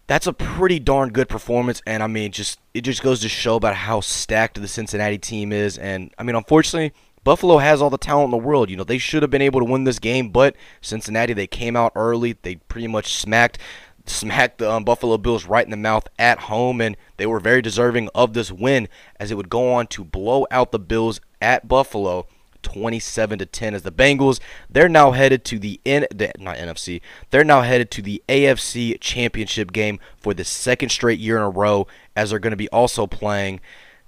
that's 0.07 0.25
a 0.25 0.31
pretty 0.31 0.79
darn 0.79 1.09
good 1.09 1.27
performance. 1.27 1.81
And 1.85 2.01
I 2.01 2.07
mean, 2.07 2.31
just 2.31 2.59
it 2.73 2.81
just 2.81 3.03
goes 3.03 3.19
to 3.21 3.29
show 3.29 3.55
about 3.55 3.75
how 3.75 3.99
stacked 3.99 4.59
the 4.61 4.67
Cincinnati 4.69 5.17
team 5.17 5.51
is. 5.51 5.77
And 5.77 6.13
I 6.17 6.23
mean, 6.23 6.35
unfortunately, 6.35 6.93
Buffalo 7.27 7.57
has 7.57 7.81
all 7.81 7.89
the 7.89 7.97
talent 7.97 8.27
in 8.27 8.31
the 8.31 8.37
world. 8.37 8.69
You 8.69 8.77
know, 8.77 8.85
they 8.85 8.97
should 8.97 9.21
have 9.21 9.29
been 9.29 9.41
able 9.41 9.59
to 9.59 9.65
win 9.65 9.83
this 9.83 9.99
game, 9.99 10.29
but 10.29 10.55
Cincinnati, 10.79 11.33
they 11.33 11.45
came 11.45 11.75
out 11.75 11.91
early. 11.93 12.37
They 12.41 12.55
pretty 12.55 12.87
much 12.87 13.15
smacked 13.15 13.57
smacked 14.05 14.59
the 14.59 14.71
um, 14.71 14.85
Buffalo 14.85 15.17
Bills 15.17 15.43
right 15.45 15.65
in 15.65 15.71
the 15.71 15.75
mouth 15.75 16.07
at 16.17 16.39
home, 16.39 16.79
and 16.79 16.95
they 17.17 17.25
were 17.25 17.41
very 17.41 17.61
deserving 17.61 18.07
of 18.15 18.31
this 18.31 18.49
win 18.49 18.87
as 19.19 19.29
it 19.29 19.35
would 19.35 19.49
go 19.49 19.73
on 19.73 19.87
to 19.87 20.05
blow 20.05 20.47
out 20.51 20.71
the 20.71 20.79
Bills 20.79 21.19
at 21.41 21.67
Buffalo. 21.67 22.27
27 22.63 23.39
to 23.39 23.45
10 23.45 23.75
as 23.75 23.83
the 23.83 23.91
Bengals 23.91 24.39
they're 24.69 24.89
now 24.89 25.11
headed 25.11 25.45
to 25.45 25.59
the 25.59 25.79
N 25.85 26.05
not 26.39 26.57
NFC 26.57 27.01
they're 27.29 27.43
now 27.43 27.61
headed 27.61 27.91
to 27.91 28.01
the 28.01 28.21
AFC 28.27 28.99
championship 28.99 29.71
game 29.71 29.99
for 30.17 30.33
the 30.33 30.43
second 30.43 30.89
straight 30.89 31.19
year 31.19 31.37
in 31.37 31.43
a 31.43 31.49
row 31.49 31.87
as 32.15 32.31
they're 32.31 32.39
going 32.39 32.51
to 32.51 32.57
be 32.57 32.67
also 32.69 33.05
playing 33.07 33.61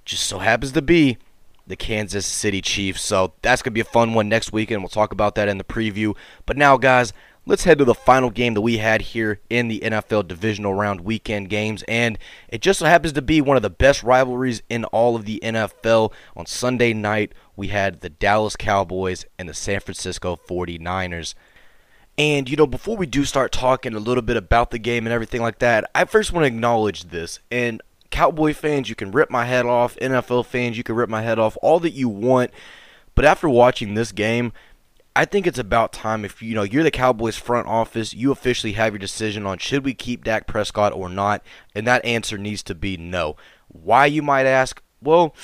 just 0.04 0.24
so 0.24 0.40
happens 0.40 0.72
to 0.72 0.82
be 0.82 1.16
the 1.70 1.76
Kansas 1.76 2.26
City 2.26 2.60
Chiefs. 2.60 3.00
So 3.00 3.32
that's 3.40 3.62
going 3.62 3.72
to 3.72 3.74
be 3.74 3.80
a 3.80 3.84
fun 3.84 4.12
one 4.12 4.28
next 4.28 4.52
week, 4.52 4.70
and 4.70 4.82
we'll 4.82 4.88
talk 4.88 5.12
about 5.12 5.34
that 5.36 5.48
in 5.48 5.56
the 5.56 5.64
preview. 5.64 6.14
But 6.44 6.56
now, 6.58 6.76
guys, 6.76 7.12
let's 7.46 7.64
head 7.64 7.78
to 7.78 7.84
the 7.84 7.94
final 7.94 8.30
game 8.30 8.54
that 8.54 8.60
we 8.60 8.78
had 8.78 9.00
here 9.00 9.40
in 9.48 9.68
the 9.68 9.80
NFL 9.80 10.28
divisional 10.28 10.74
round 10.74 11.00
weekend 11.00 11.48
games. 11.48 11.82
And 11.88 12.18
it 12.48 12.60
just 12.60 12.80
so 12.80 12.86
happens 12.86 13.14
to 13.14 13.22
be 13.22 13.40
one 13.40 13.56
of 13.56 13.62
the 13.62 13.70
best 13.70 14.02
rivalries 14.02 14.62
in 14.68 14.84
all 14.86 15.16
of 15.16 15.24
the 15.24 15.40
NFL. 15.42 16.12
On 16.36 16.44
Sunday 16.44 16.92
night, 16.92 17.32
we 17.56 17.68
had 17.68 18.00
the 18.00 18.10
Dallas 18.10 18.56
Cowboys 18.56 19.24
and 19.38 19.48
the 19.48 19.54
San 19.54 19.80
Francisco 19.80 20.38
49ers. 20.48 21.34
And, 22.18 22.50
you 22.50 22.56
know, 22.56 22.66
before 22.66 22.96
we 22.96 23.06
do 23.06 23.24
start 23.24 23.50
talking 23.50 23.94
a 23.94 23.98
little 23.98 24.22
bit 24.22 24.36
about 24.36 24.72
the 24.72 24.78
game 24.78 25.06
and 25.06 25.12
everything 25.12 25.40
like 25.40 25.60
that, 25.60 25.88
I 25.94 26.04
first 26.04 26.32
want 26.32 26.42
to 26.42 26.48
acknowledge 26.48 27.04
this. 27.04 27.38
And 27.50 27.80
Cowboy 28.10 28.54
fans, 28.54 28.88
you 28.88 28.94
can 28.94 29.12
rip 29.12 29.30
my 29.30 29.44
head 29.44 29.66
off. 29.66 29.96
NFL 29.96 30.46
fans, 30.46 30.76
you 30.76 30.82
can 30.82 30.94
rip 30.94 31.08
my 31.08 31.22
head 31.22 31.38
off. 31.38 31.56
All 31.62 31.80
that 31.80 31.92
you 31.92 32.08
want. 32.08 32.50
But 33.14 33.24
after 33.24 33.48
watching 33.48 33.94
this 33.94 34.12
game, 34.12 34.52
I 35.14 35.24
think 35.24 35.46
it's 35.46 35.58
about 35.58 35.92
time 35.92 36.24
if 36.24 36.40
you 36.40 36.54
know 36.54 36.62
you're 36.62 36.84
the 36.84 36.90
Cowboys 36.90 37.36
front 37.36 37.66
office, 37.66 38.14
you 38.14 38.30
officially 38.30 38.72
have 38.74 38.92
your 38.92 38.98
decision 38.98 39.44
on 39.44 39.58
should 39.58 39.84
we 39.84 39.92
keep 39.92 40.24
Dak 40.24 40.46
Prescott 40.46 40.92
or 40.92 41.08
not, 41.08 41.42
and 41.74 41.86
that 41.86 42.04
answer 42.04 42.38
needs 42.38 42.62
to 42.64 42.74
be 42.74 42.96
no. 42.96 43.36
Why 43.68 44.06
you 44.06 44.22
might 44.22 44.46
ask? 44.46 44.82
Well, 45.02 45.34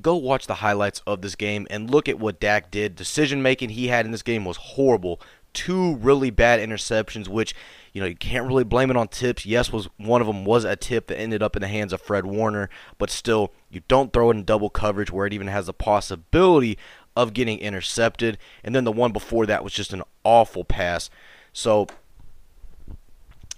go 0.00 0.14
watch 0.16 0.46
the 0.46 0.56
highlights 0.56 1.00
of 1.06 1.22
this 1.22 1.34
game 1.34 1.66
and 1.70 1.90
look 1.90 2.08
at 2.08 2.18
what 2.18 2.40
Dak 2.40 2.70
did. 2.70 2.96
Decision 2.96 3.42
making 3.42 3.70
he 3.70 3.88
had 3.88 4.04
in 4.04 4.12
this 4.12 4.22
game 4.22 4.44
was 4.44 4.56
horrible. 4.56 5.20
Two 5.52 5.96
really 5.96 6.30
bad 6.30 6.60
interceptions, 6.60 7.28
which 7.28 7.54
you 7.92 8.00
know, 8.00 8.06
you 8.06 8.16
can't 8.16 8.46
really 8.46 8.64
blame 8.64 8.90
it 8.90 8.96
on 8.96 9.08
tips. 9.08 9.44
Yes, 9.44 9.72
was 9.72 9.88
one 9.96 10.20
of 10.20 10.26
them 10.26 10.44
was 10.44 10.64
a 10.64 10.76
tip 10.76 11.08
that 11.08 11.18
ended 11.18 11.42
up 11.42 11.56
in 11.56 11.62
the 11.62 11.68
hands 11.68 11.92
of 11.92 12.00
Fred 12.00 12.24
Warner, 12.24 12.70
but 12.98 13.10
still, 13.10 13.52
you 13.68 13.82
don't 13.88 14.12
throw 14.12 14.30
it 14.30 14.36
in 14.36 14.44
double 14.44 14.70
coverage 14.70 15.10
where 15.10 15.26
it 15.26 15.32
even 15.32 15.48
has 15.48 15.66
the 15.66 15.72
possibility 15.72 16.78
of 17.16 17.34
getting 17.34 17.58
intercepted. 17.58 18.38
And 18.62 18.74
then 18.74 18.84
the 18.84 18.92
one 18.92 19.12
before 19.12 19.46
that 19.46 19.64
was 19.64 19.72
just 19.72 19.92
an 19.92 20.02
awful 20.22 20.64
pass. 20.64 21.10
So 21.52 21.88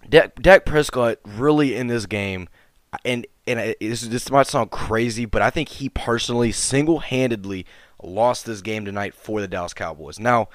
Dak, 0.08 0.34
Dak 0.36 0.64
Prescott 0.64 1.18
really 1.24 1.76
in 1.76 1.88
this 1.88 2.06
game, 2.06 2.48
and 3.04 3.26
and 3.46 3.74
this, 3.80 4.02
this 4.02 4.30
might 4.30 4.46
sound 4.46 4.70
crazy, 4.70 5.24
but 5.26 5.42
I 5.42 5.50
think 5.50 5.68
he 5.68 5.88
personally 5.88 6.52
single-handedly 6.52 7.66
lost 8.02 8.46
this 8.46 8.62
game 8.62 8.84
tonight 8.84 9.14
for 9.14 9.40
the 9.40 9.48
Dallas 9.48 9.74
Cowboys. 9.74 10.20
Now, 10.20 10.48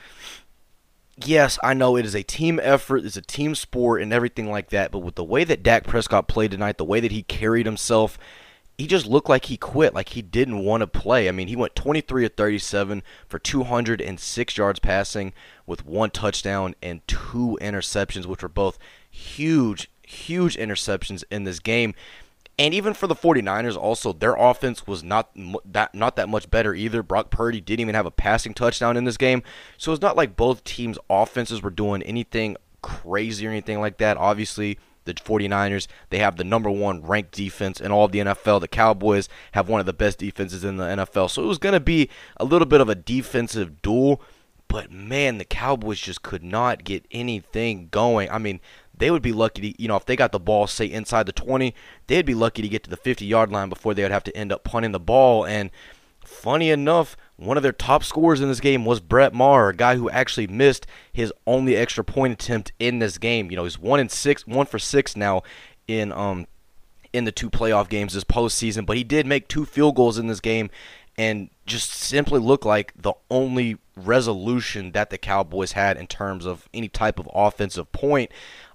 yes, 1.26 1.58
I 1.64 1.74
know 1.74 1.96
it 1.96 2.06
is 2.06 2.16
a 2.16 2.24
team 2.24 2.60
effort, 2.62 3.06
it's 3.06 3.18
a 3.18 3.22
team 3.22 3.56
sport, 3.56 4.02
and 4.02 4.14
everything 4.14 4.50
like 4.50 4.70
that. 4.70 4.92
But 4.92 5.00
with 5.00 5.16
the 5.16 5.24
way 5.24 5.44
that 5.44 5.64
Dak 5.64 5.86
Prescott 5.86 6.28
played 6.28 6.52
tonight, 6.52 6.78
the 6.78 6.86
way 6.86 7.00
that 7.00 7.12
he 7.12 7.24
carried 7.24 7.66
himself, 7.66 8.18
he 8.78 8.86
just 8.86 9.08
looked 9.08 9.30
like 9.30 9.46
he 9.46 9.58
quit, 9.58 9.96
like 9.96 10.10
he 10.10 10.22
didn't 10.22 10.64
want 10.64 10.82
to 10.82 10.88
play. 10.88 11.28
I 11.28 11.32
mean, 11.32 11.48
he 11.48 11.56
went 11.56 11.76
23 11.76 12.26
of 12.26 12.34
37 12.36 13.02
for 13.28 13.40
206 13.40 14.58
yards 14.58 14.80
passing 14.80 15.34
with 15.66 15.86
one 15.86 16.12
touchdown 16.12 16.76
and 16.82 17.06
two 17.08 17.58
interceptions, 17.60 18.28
which 18.28 18.44
were 18.44 18.50
both 18.50 18.78
huge, 19.10 19.90
huge 20.04 20.56
interceptions 20.58 21.24
in 21.32 21.44
this 21.44 21.60
game. 21.60 21.96
And 22.60 22.74
even 22.74 22.96
for 22.96 23.06
the 23.06 23.16
49ers, 23.16 23.78
also 23.78 24.14
their 24.14 24.36
offense 24.36 24.88
was 24.88 25.04
not 25.04 25.30
that 25.64 25.94
not 25.94 26.16
that 26.16 26.28
much 26.28 26.50
better 26.50 26.74
either. 26.74 27.04
Brock 27.04 27.30
Purdy 27.30 27.62
didn't 27.62 27.82
even 27.82 27.94
have 27.94 28.08
a 28.08 28.12
passing 28.12 28.56
touchdown 28.56 28.98
in 28.98 29.04
this 29.04 29.18
game, 29.18 29.44
so 29.78 29.94
it's 29.94 30.02
not 30.02 30.18
like 30.18 30.36
both 30.36 30.64
teams' 30.64 30.98
offenses 31.08 31.62
were 31.62 31.70
doing 31.70 32.02
anything 32.02 32.58
crazy 32.82 33.46
or 33.46 33.52
anything 33.52 33.80
like 33.80 33.98
that. 33.98 34.18
Obviously, 34.18 34.80
the 35.06 35.14
49ers, 35.14 35.88
they 36.10 36.20
have 36.20 36.38
the 36.38 36.44
number 36.44 36.70
one 36.70 37.02
ranked 37.04 37.32
defense 37.32 37.80
in 37.80 37.92
all 37.92 38.06
of 38.06 38.12
the 38.12 38.20
NFL. 38.20 38.62
The 38.62 38.68
Cowboys 38.68 39.30
have 39.54 39.70
one 39.70 39.80
of 39.80 39.86
the 39.86 39.94
best 39.94 40.20
defenses 40.20 40.64
in 40.64 40.78
the 40.78 40.86
NFL, 40.86 41.30
so 41.30 41.44
it 41.44 41.48
was 41.48 41.60
going 41.60 41.74
to 41.74 41.80
be 41.80 42.10
a 42.38 42.46
little 42.46 42.68
bit 42.68 42.82
of 42.82 42.90
a 42.90 42.96
defensive 42.96 43.82
duel. 43.82 44.22
But 44.68 44.92
man, 44.92 45.38
the 45.38 45.46
Cowboys 45.46 46.00
just 46.00 46.24
could 46.24 46.44
not 46.44 46.84
get 46.84 47.06
anything 47.10 47.88
going. 47.90 48.30
I 48.30 48.38
mean, 48.38 48.60
they 48.98 49.12
would 49.12 49.22
be 49.22 49.32
lucky 49.32 49.74
to, 49.74 49.82
you 49.82 49.88
know, 49.88 49.96
if 49.96 50.06
they 50.06 50.16
got 50.16 50.32
the 50.32 50.40
ball, 50.40 50.68
say, 50.68 50.86
inside 50.86 51.26
the 51.26 51.32
20, 51.32 51.74
they'd 52.08 52.26
be 52.26 52.34
lucky 52.34 52.62
to 52.62 52.68
get 52.68 52.84
to 52.84 52.90
the 52.90 52.98
50 52.98 53.26
yard 53.26 53.52
line 53.52 53.70
before 53.70 53.94
they 53.94 54.04
would 54.04 54.12
have 54.12 54.24
to 54.26 54.36
end 54.36 54.52
up 54.52 54.64
punting 54.64 54.92
the 54.92 55.00
ball. 55.00 55.46
And 55.46 55.70
funny 56.24 56.70
enough, 56.70 57.16
one 57.38 57.58
of 57.58 57.64
their 57.64 57.72
top 57.72 58.04
scorers 58.04 58.42
in 58.42 58.50
this 58.50 58.60
game 58.60 58.86
was 58.86 59.00
Brett 59.00 59.34
Maher, 59.34 59.70
a 59.70 59.76
guy 59.76 59.96
who 59.96 60.10
actually 60.10 60.48
missed 60.48 60.88
his 61.12 61.32
only 61.46 61.76
extra 61.76 62.04
point 62.04 62.34
attempt 62.34 62.72
in 62.80 63.00
this 63.00 63.18
game. 63.18 63.52
You 63.52 63.58
know, 63.58 63.64
he's 63.64 63.80
one 63.80 64.00
in 64.00 64.10
six, 64.10 64.46
one 64.48 64.66
for 64.66 64.80
six 64.80 65.16
now 65.16 65.44
in 65.88 66.12
um 66.12 66.48
in 67.14 67.24
the 67.24 67.32
two 67.32 67.50
playoff 67.50 67.90
games 67.90 68.14
this 68.14 68.24
postseason, 68.24 68.86
but 68.86 68.98
he 68.98 69.04
did 69.04 69.26
make 69.26 69.48
two 69.48 69.66
field 69.66 69.96
goals 69.96 70.18
in 70.18 70.28
this 70.28 70.42
game 70.42 70.70
and 71.18 71.50
just 71.66 71.92
simply 71.92 72.40
looked 72.40 72.66
like 72.66 72.94
the 72.96 73.14
only 73.32 73.78
resolution 73.96 74.92
that 74.92 75.10
the 75.10 75.18
Cowboys 75.18 75.72
had 75.72 75.98
in 75.98 76.06
terms 76.06 76.46
of 76.46 76.70
any 76.74 76.88
type 76.88 77.18
of 77.20 77.28
offensive 77.34 77.92
point. 77.92 78.32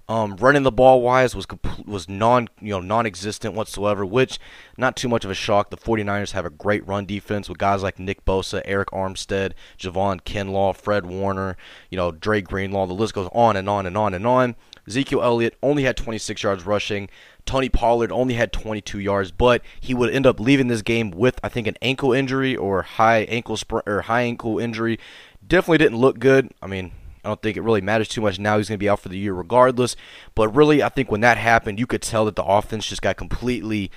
Um, 0.09 0.35
running 0.35 0.63
the 0.63 0.71
ball 0.71 1.01
wise 1.01 1.33
was 1.33 1.47
was 1.85 2.09
non 2.09 2.49
you 2.59 2.71
know 2.71 2.81
non-existent 2.81 3.55
whatsoever, 3.55 4.05
which 4.05 4.37
not 4.77 4.97
too 4.97 5.07
much 5.07 5.23
of 5.23 5.31
a 5.31 5.35
shock. 5.35 5.69
The 5.69 5.77
49ers 5.77 6.33
have 6.33 6.45
a 6.45 6.49
great 6.49 6.85
run 6.85 7.05
defense 7.05 7.47
with 7.47 7.57
guys 7.57 7.83
like 7.83 7.99
Nick 7.99 8.25
Bosa, 8.25 8.65
Arik 8.67 8.87
Armstead, 8.87 9.53
Javon 9.79 10.21
Kinlaw, 10.21 10.75
Fred 10.75 11.05
Warner, 11.05 11.55
you 11.89 11.95
know 11.95 12.11
Dre 12.11 12.41
Greenlaw. 12.41 12.85
The 12.85 12.93
list 12.93 13.13
goes 13.13 13.29
on 13.31 13.55
and 13.55 13.69
on 13.69 13.85
and 13.85 13.97
on 13.97 14.13
and 14.13 14.27
on. 14.27 14.55
Ezekiel 14.85 15.23
Elliott 15.23 15.55
only 15.63 15.83
had 15.83 15.95
26 15.95 16.43
yards 16.43 16.65
rushing. 16.65 17.07
Tony 17.45 17.69
Pollard 17.69 18.11
only 18.11 18.33
had 18.33 18.51
22 18.51 18.99
yards, 18.99 19.31
but 19.31 19.61
he 19.79 19.93
would 19.93 20.13
end 20.13 20.25
up 20.25 20.39
leaving 20.39 20.67
this 20.67 20.81
game 20.81 21.11
with 21.11 21.39
I 21.41 21.47
think 21.47 21.67
an 21.67 21.77
ankle 21.81 22.11
injury 22.11 22.57
or 22.57 22.81
high 22.81 23.19
ankle 23.23 23.55
sp- 23.55 23.87
or 23.87 24.01
high 24.01 24.23
ankle 24.23 24.59
injury. 24.59 24.99
Definitely 25.45 25.77
didn't 25.77 25.99
look 25.99 26.19
good. 26.19 26.51
I 26.61 26.67
mean, 26.67 26.91
I 27.23 27.29
don't 27.29 27.41
think 27.41 27.57
it 27.57 27.61
really 27.61 27.81
matters 27.81 28.07
too 28.07 28.21
much 28.21 28.39
now. 28.39 28.57
He's 28.57 28.69
going 28.69 28.77
to 28.77 28.83
be 28.83 28.89
out 28.89 28.99
for 28.99 29.09
the 29.09 29.17
year 29.17 29.33
regardless. 29.33 29.95
But 30.35 30.49
really, 30.49 30.83
I 30.83 30.89
think 30.89 31.09
when 31.09 31.21
that 31.21 31.37
happened, 31.37 31.79
you 31.79 31.87
could 31.87 32.01
tell 32.01 32.25
that 32.25 32.35
the 32.35 32.43
offense 32.43 32.87
just 32.87 33.01
got 33.01 33.17
completely. 33.17 33.91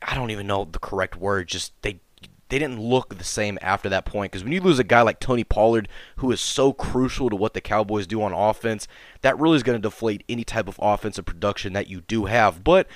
I 0.00 0.14
don't 0.14 0.30
even 0.30 0.46
know 0.46 0.64
the 0.64 0.78
correct 0.78 1.16
word. 1.16 1.48
Just 1.48 1.72
they 1.82 2.00
they 2.52 2.58
didn't 2.58 2.80
look 2.80 3.16
the 3.16 3.24
same 3.24 3.58
after 3.62 3.88
that 3.88 4.04
point. 4.04 4.30
Because 4.30 4.44
when 4.44 4.52
you 4.52 4.60
lose 4.60 4.78
a 4.78 4.84
guy 4.84 5.00
like 5.00 5.20
Tony 5.20 5.42
Pollard, 5.42 5.88
who 6.16 6.30
is 6.32 6.38
so 6.38 6.74
crucial 6.74 7.30
to 7.30 7.36
what 7.36 7.54
the 7.54 7.62
Cowboys 7.62 8.06
do 8.06 8.22
on 8.22 8.34
offense, 8.34 8.86
that 9.22 9.38
really 9.38 9.56
is 9.56 9.62
going 9.62 9.80
to 9.80 9.88
deflate 9.88 10.22
any 10.28 10.44
type 10.44 10.68
of 10.68 10.78
offensive 10.78 11.24
production 11.24 11.72
that 11.72 11.88
you 11.88 12.02
do 12.02 12.26
have. 12.26 12.62
But 12.62 12.88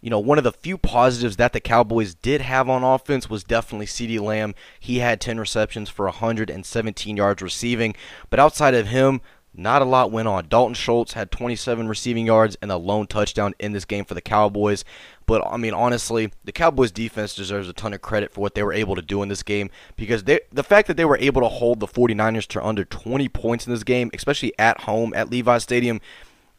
you 0.00 0.10
know, 0.10 0.18
one 0.18 0.38
of 0.38 0.44
the 0.44 0.52
few 0.52 0.78
positives 0.78 1.36
that 1.36 1.52
the 1.52 1.60
Cowboys 1.60 2.14
did 2.14 2.40
have 2.40 2.68
on 2.68 2.82
offense 2.82 3.28
was 3.28 3.44
definitely 3.44 3.86
CeeDee 3.86 4.20
Lamb. 4.20 4.54
He 4.78 4.98
had 4.98 5.20
10 5.20 5.38
receptions 5.38 5.88
for 5.88 6.06
117 6.06 7.16
yards 7.16 7.42
receiving, 7.42 7.94
but 8.30 8.40
outside 8.40 8.74
of 8.74 8.88
him, 8.88 9.20
not 9.52 9.82
a 9.82 9.84
lot 9.84 10.12
went 10.12 10.28
on. 10.28 10.46
Dalton 10.48 10.74
Schultz 10.74 11.14
had 11.14 11.30
27 11.30 11.88
receiving 11.88 12.24
yards 12.24 12.56
and 12.62 12.70
a 12.70 12.76
lone 12.76 13.06
touchdown 13.06 13.52
in 13.58 13.72
this 13.72 13.84
game 13.84 14.04
for 14.04 14.14
the 14.14 14.20
Cowboys. 14.20 14.84
But 15.26 15.44
I 15.46 15.56
mean, 15.56 15.74
honestly, 15.74 16.30
the 16.44 16.52
Cowboys 16.52 16.92
defense 16.92 17.34
deserves 17.34 17.68
a 17.68 17.72
ton 17.72 17.92
of 17.92 18.00
credit 18.00 18.32
for 18.32 18.40
what 18.40 18.54
they 18.54 18.62
were 18.62 18.72
able 18.72 18.94
to 18.94 19.02
do 19.02 19.22
in 19.22 19.28
this 19.28 19.42
game 19.42 19.70
because 19.96 20.24
they, 20.24 20.40
the 20.52 20.62
fact 20.62 20.86
that 20.88 20.96
they 20.96 21.04
were 21.04 21.18
able 21.18 21.42
to 21.42 21.48
hold 21.48 21.80
the 21.80 21.88
49ers 21.88 22.46
to 22.48 22.64
under 22.64 22.84
20 22.84 23.28
points 23.28 23.66
in 23.66 23.72
this 23.72 23.84
game, 23.84 24.10
especially 24.14 24.52
at 24.58 24.82
home 24.82 25.12
at 25.14 25.30
Levi 25.30 25.58
Stadium, 25.58 26.00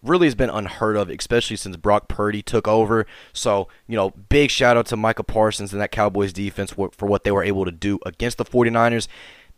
really 0.04 0.28
has 0.28 0.36
been 0.36 0.50
unheard 0.50 0.98
of, 0.98 1.10
especially 1.10 1.56
since 1.56 1.78
Brock 1.78 2.08
Purdy 2.08 2.42
took 2.42 2.68
over. 2.68 3.06
So, 3.34 3.68
you 3.88 3.96
know, 3.96 4.12
big 4.12 4.50
shout 4.50 4.78
out 4.78 4.88
to 4.88 4.98
Micah 4.98 5.24
Parsons 5.24 5.74
and 5.74 5.82
that 5.82 5.92
Cowboys 5.92 6.34
defense 6.34 6.72
for, 6.72 6.90
for 6.92 7.06
what 7.06 7.24
they 7.24 7.32
were 7.32 7.44
able 7.44 7.66
to 7.66 7.72
do 7.72 8.00
against 8.06 8.38
the 8.38 8.46
49ers. 8.46 9.08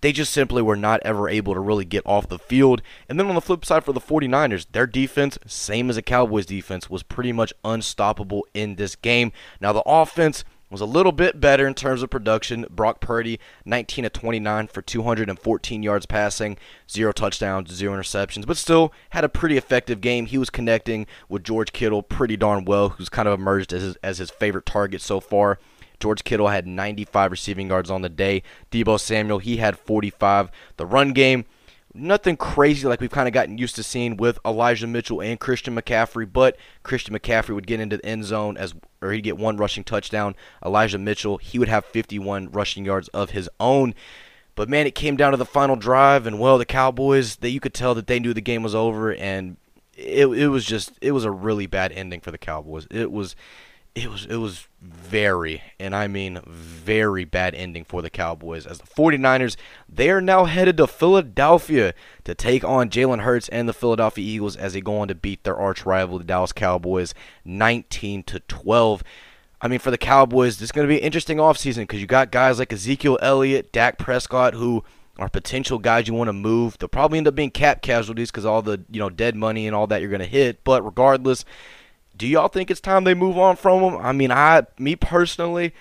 They 0.01 0.12
just 0.12 0.34
simply 0.34 0.62
were 0.62 0.75
not 0.75 0.99
ever 1.06 1.29
able 1.29 1.53
to 1.53 1.62
really 1.62 1.86
get 1.86 2.06
off 2.06 2.27
the 2.27 2.38
field. 2.38 2.82
And 3.08 3.17
then 3.17 3.27
on 3.27 3.36
the 3.36 3.41
flip 3.41 3.63
side 3.63 3.86
for 3.86 3.93
the 3.93 4.01
49ers, 4.01 4.65
their 4.73 4.86
defense, 4.86 5.38
same 5.47 5.89
as 5.89 5.95
the 5.95 6.01
Cowboys 6.01 6.45
defense, 6.45 6.89
was 6.89 7.03
pretty 7.03 7.32
much 7.32 7.53
unstoppable 7.63 8.45
in 8.53 8.75
this 8.75 8.97
game. 8.97 9.32
Now, 9.62 9.71
the 9.71 9.84
offense 9.86 10.43
was 10.73 10.81
a 10.81 10.86
little 10.86 11.12
bit 11.12 11.39
better 11.39 11.65
in 11.65 11.75
terms 11.75 12.03
of 12.03 12.09
production. 12.09 12.65
Brock 12.69 12.99
Purdy, 12.99 13.39
19 13.63 14.05
of 14.05 14.12
29 14.12 14.67
for 14.67 14.81
214 14.81 15.83
yards 15.83 16.05
passing, 16.05 16.57
zero 16.89 17.12
touchdowns, 17.12 17.71
zero 17.71 17.95
interceptions, 17.95 18.45
but 18.45 18.57
still 18.57 18.91
had 19.12 19.23
a 19.23 19.29
pretty 19.29 19.55
effective 19.55 20.01
game. 20.01 20.25
He 20.25 20.38
was 20.38 20.49
connecting 20.49 21.05
with 21.29 21.43
George 21.43 21.71
Kittle 21.71 22.01
pretty 22.01 22.36
darn 22.36 22.65
well, 22.65 22.89
who's 22.89 23.07
kind 23.07 23.27
of 23.27 23.39
emerged 23.39 23.71
as 23.71 23.83
his, 23.83 23.95
as 24.03 24.17
his 24.17 24.31
favorite 24.31 24.65
target 24.65 25.01
so 25.01 25.19
far. 25.19 25.59
George 25.99 26.23
Kittle 26.23 26.49
had 26.49 26.67
95 26.67 27.31
receiving 27.31 27.69
yards 27.69 27.89
on 27.89 28.01
the 28.01 28.09
day. 28.09 28.43
Deebo 28.71 28.99
Samuel, 28.99 29.39
he 29.39 29.57
had 29.57 29.79
45. 29.79 30.51
The 30.75 30.86
run 30.86 31.13
game, 31.13 31.45
nothing 31.93 32.38
crazy 32.38 32.88
like 32.88 33.01
we've 33.01 33.12
kind 33.12 33.27
of 33.27 33.34
gotten 33.34 33.58
used 33.58 33.75
to 33.75 33.84
seeing 33.84 34.17
with 34.17 34.39
Elijah 34.45 34.88
Mitchell 34.88 35.21
and 35.21 35.39
Christian 35.39 35.75
McCaffrey, 35.75 36.32
but 36.32 36.58
Christian 36.82 37.17
McCaffrey 37.17 37.53
would 37.53 37.67
get 37.67 37.79
into 37.79 37.97
the 37.97 38.06
end 38.06 38.25
zone 38.25 38.58
as 38.58 38.73
or 39.01 39.12
he'd 39.12 39.21
get 39.21 39.38
one 39.38 39.58
rushing 39.58 39.84
touchdown. 39.84 40.36
Elijah 40.65 40.97
Mitchell, 40.97 41.38
he 41.38 41.60
would 41.60 41.67
have 41.67 41.86
51 41.86 42.51
rushing 42.51 42.86
yards 42.86 43.10
of 43.10 43.32
his 43.32 43.49
own. 43.60 43.93
But 44.56 44.69
man, 44.69 44.88
it 44.88 44.95
came 44.95 45.17
down 45.17 45.32
to 45.32 45.38
the 45.38 45.45
final 45.45 45.75
drive, 45.75 46.27
and 46.27 46.39
well, 46.39 46.58
the 46.58 46.65
Cowboys, 46.65 47.38
that 47.38 47.49
you 47.49 47.60
could 47.60 47.73
tell 47.73 47.95
that 47.95 48.08
they 48.08 48.19
knew 48.19 48.34
the 48.34 48.41
game 48.41 48.63
was 48.63 48.75
over, 48.75 49.13
and 49.13 49.58
it 49.95 50.27
it 50.27 50.47
was 50.47 50.65
just 50.65 50.91
it 51.01 51.12
was 51.12 51.25
a 51.25 51.32
really 51.32 51.65
bad 51.65 51.91
ending 51.91 52.21
for 52.21 52.32
the 52.32 52.38
Cowboys. 52.38 52.88
It 52.91 53.12
was 53.12 53.36
it 53.95 54.10
was 54.10 54.25
it 54.25 54.38
was 54.38 54.67
very 54.82 55.62
and 55.79 55.95
I 55.95 56.08
mean 56.08 56.39
very 56.47 57.25
bad 57.25 57.53
ending 57.53 57.84
for 57.84 58.01
the 58.01 58.10
Cowboys 58.10 58.65
as 58.65 58.79
the 58.79 58.88
49ers 58.88 59.56
they 59.88 60.10
are 60.10 60.21
now 60.21 60.45
headed 60.45 60.77
to 60.77 60.88
Philadelphia 60.88 61.93
to 62.23 62.34
take 62.34 62.63
on 62.63 62.89
Jalen 62.89 63.21
Hurts 63.21 63.49
and 63.49 63.69
the 63.69 63.73
Philadelphia 63.73 64.25
Eagles 64.25 64.56
as 64.56 64.73
they 64.73 64.82
go 64.82 64.97
on 64.97 65.10
to 65.10 65.15
beat 65.15 65.43
their 65.43 65.56
arch 65.56 65.86
rival 65.86 66.17
the 66.17 66.23
Dallas 66.23 66.51
Cowboys 66.51 67.13
19 67.45 68.23
to 68.23 68.39
12. 68.39 69.03
I 69.62 69.67
mean 69.67 69.79
for 69.79 69.91
the 69.91 69.97
Cowboys 69.97 70.58
this 70.58 70.67
is 70.67 70.71
going 70.71 70.88
to 70.88 70.91
be 70.91 70.99
an 70.99 71.06
interesting 71.06 71.38
offseason 71.38 71.88
cuz 71.88 72.01
you 72.01 72.08
got 72.08 72.32
guys 72.32 72.58
like 72.58 72.73
Ezekiel 72.73 73.19
Elliott, 73.21 73.71
Dak 73.71 73.99
Prescott 73.99 74.56
who 74.56 74.84
are 75.19 75.29
potential 75.29 75.77
guys 75.77 76.08
you 76.08 76.15
want 76.15 76.29
to 76.29 76.34
move. 76.34 76.79
They'll 76.79 76.89
probably 76.89 77.19
end 77.19 77.27
up 77.27 77.36
being 77.36 77.51
cap 77.51 77.84
casualties 77.84 78.32
cuz 78.32 78.43
all 78.43 78.63
the, 78.63 78.84
you 78.89 78.99
know, 78.99 79.12
dead 79.12 79.36
money 79.36 79.67
and 79.67 79.75
all 79.75 79.86
that 79.86 80.01
you're 80.01 80.10
going 80.10 80.19
to 80.19 80.25
hit, 80.25 80.63
but 80.63 80.84
regardless 80.84 81.45
do 82.23 82.29
y'all 82.29 82.47
think 82.47 82.71
it's 82.71 82.79
time 82.79 83.03
they 83.03 83.13
move 83.13 83.38
on 83.38 83.57
from 83.57 83.81
him? 83.81 83.97
I 83.97 84.13
mean, 84.13 84.31
I, 84.31 84.63
me 84.79 84.95
personally, 84.95 85.73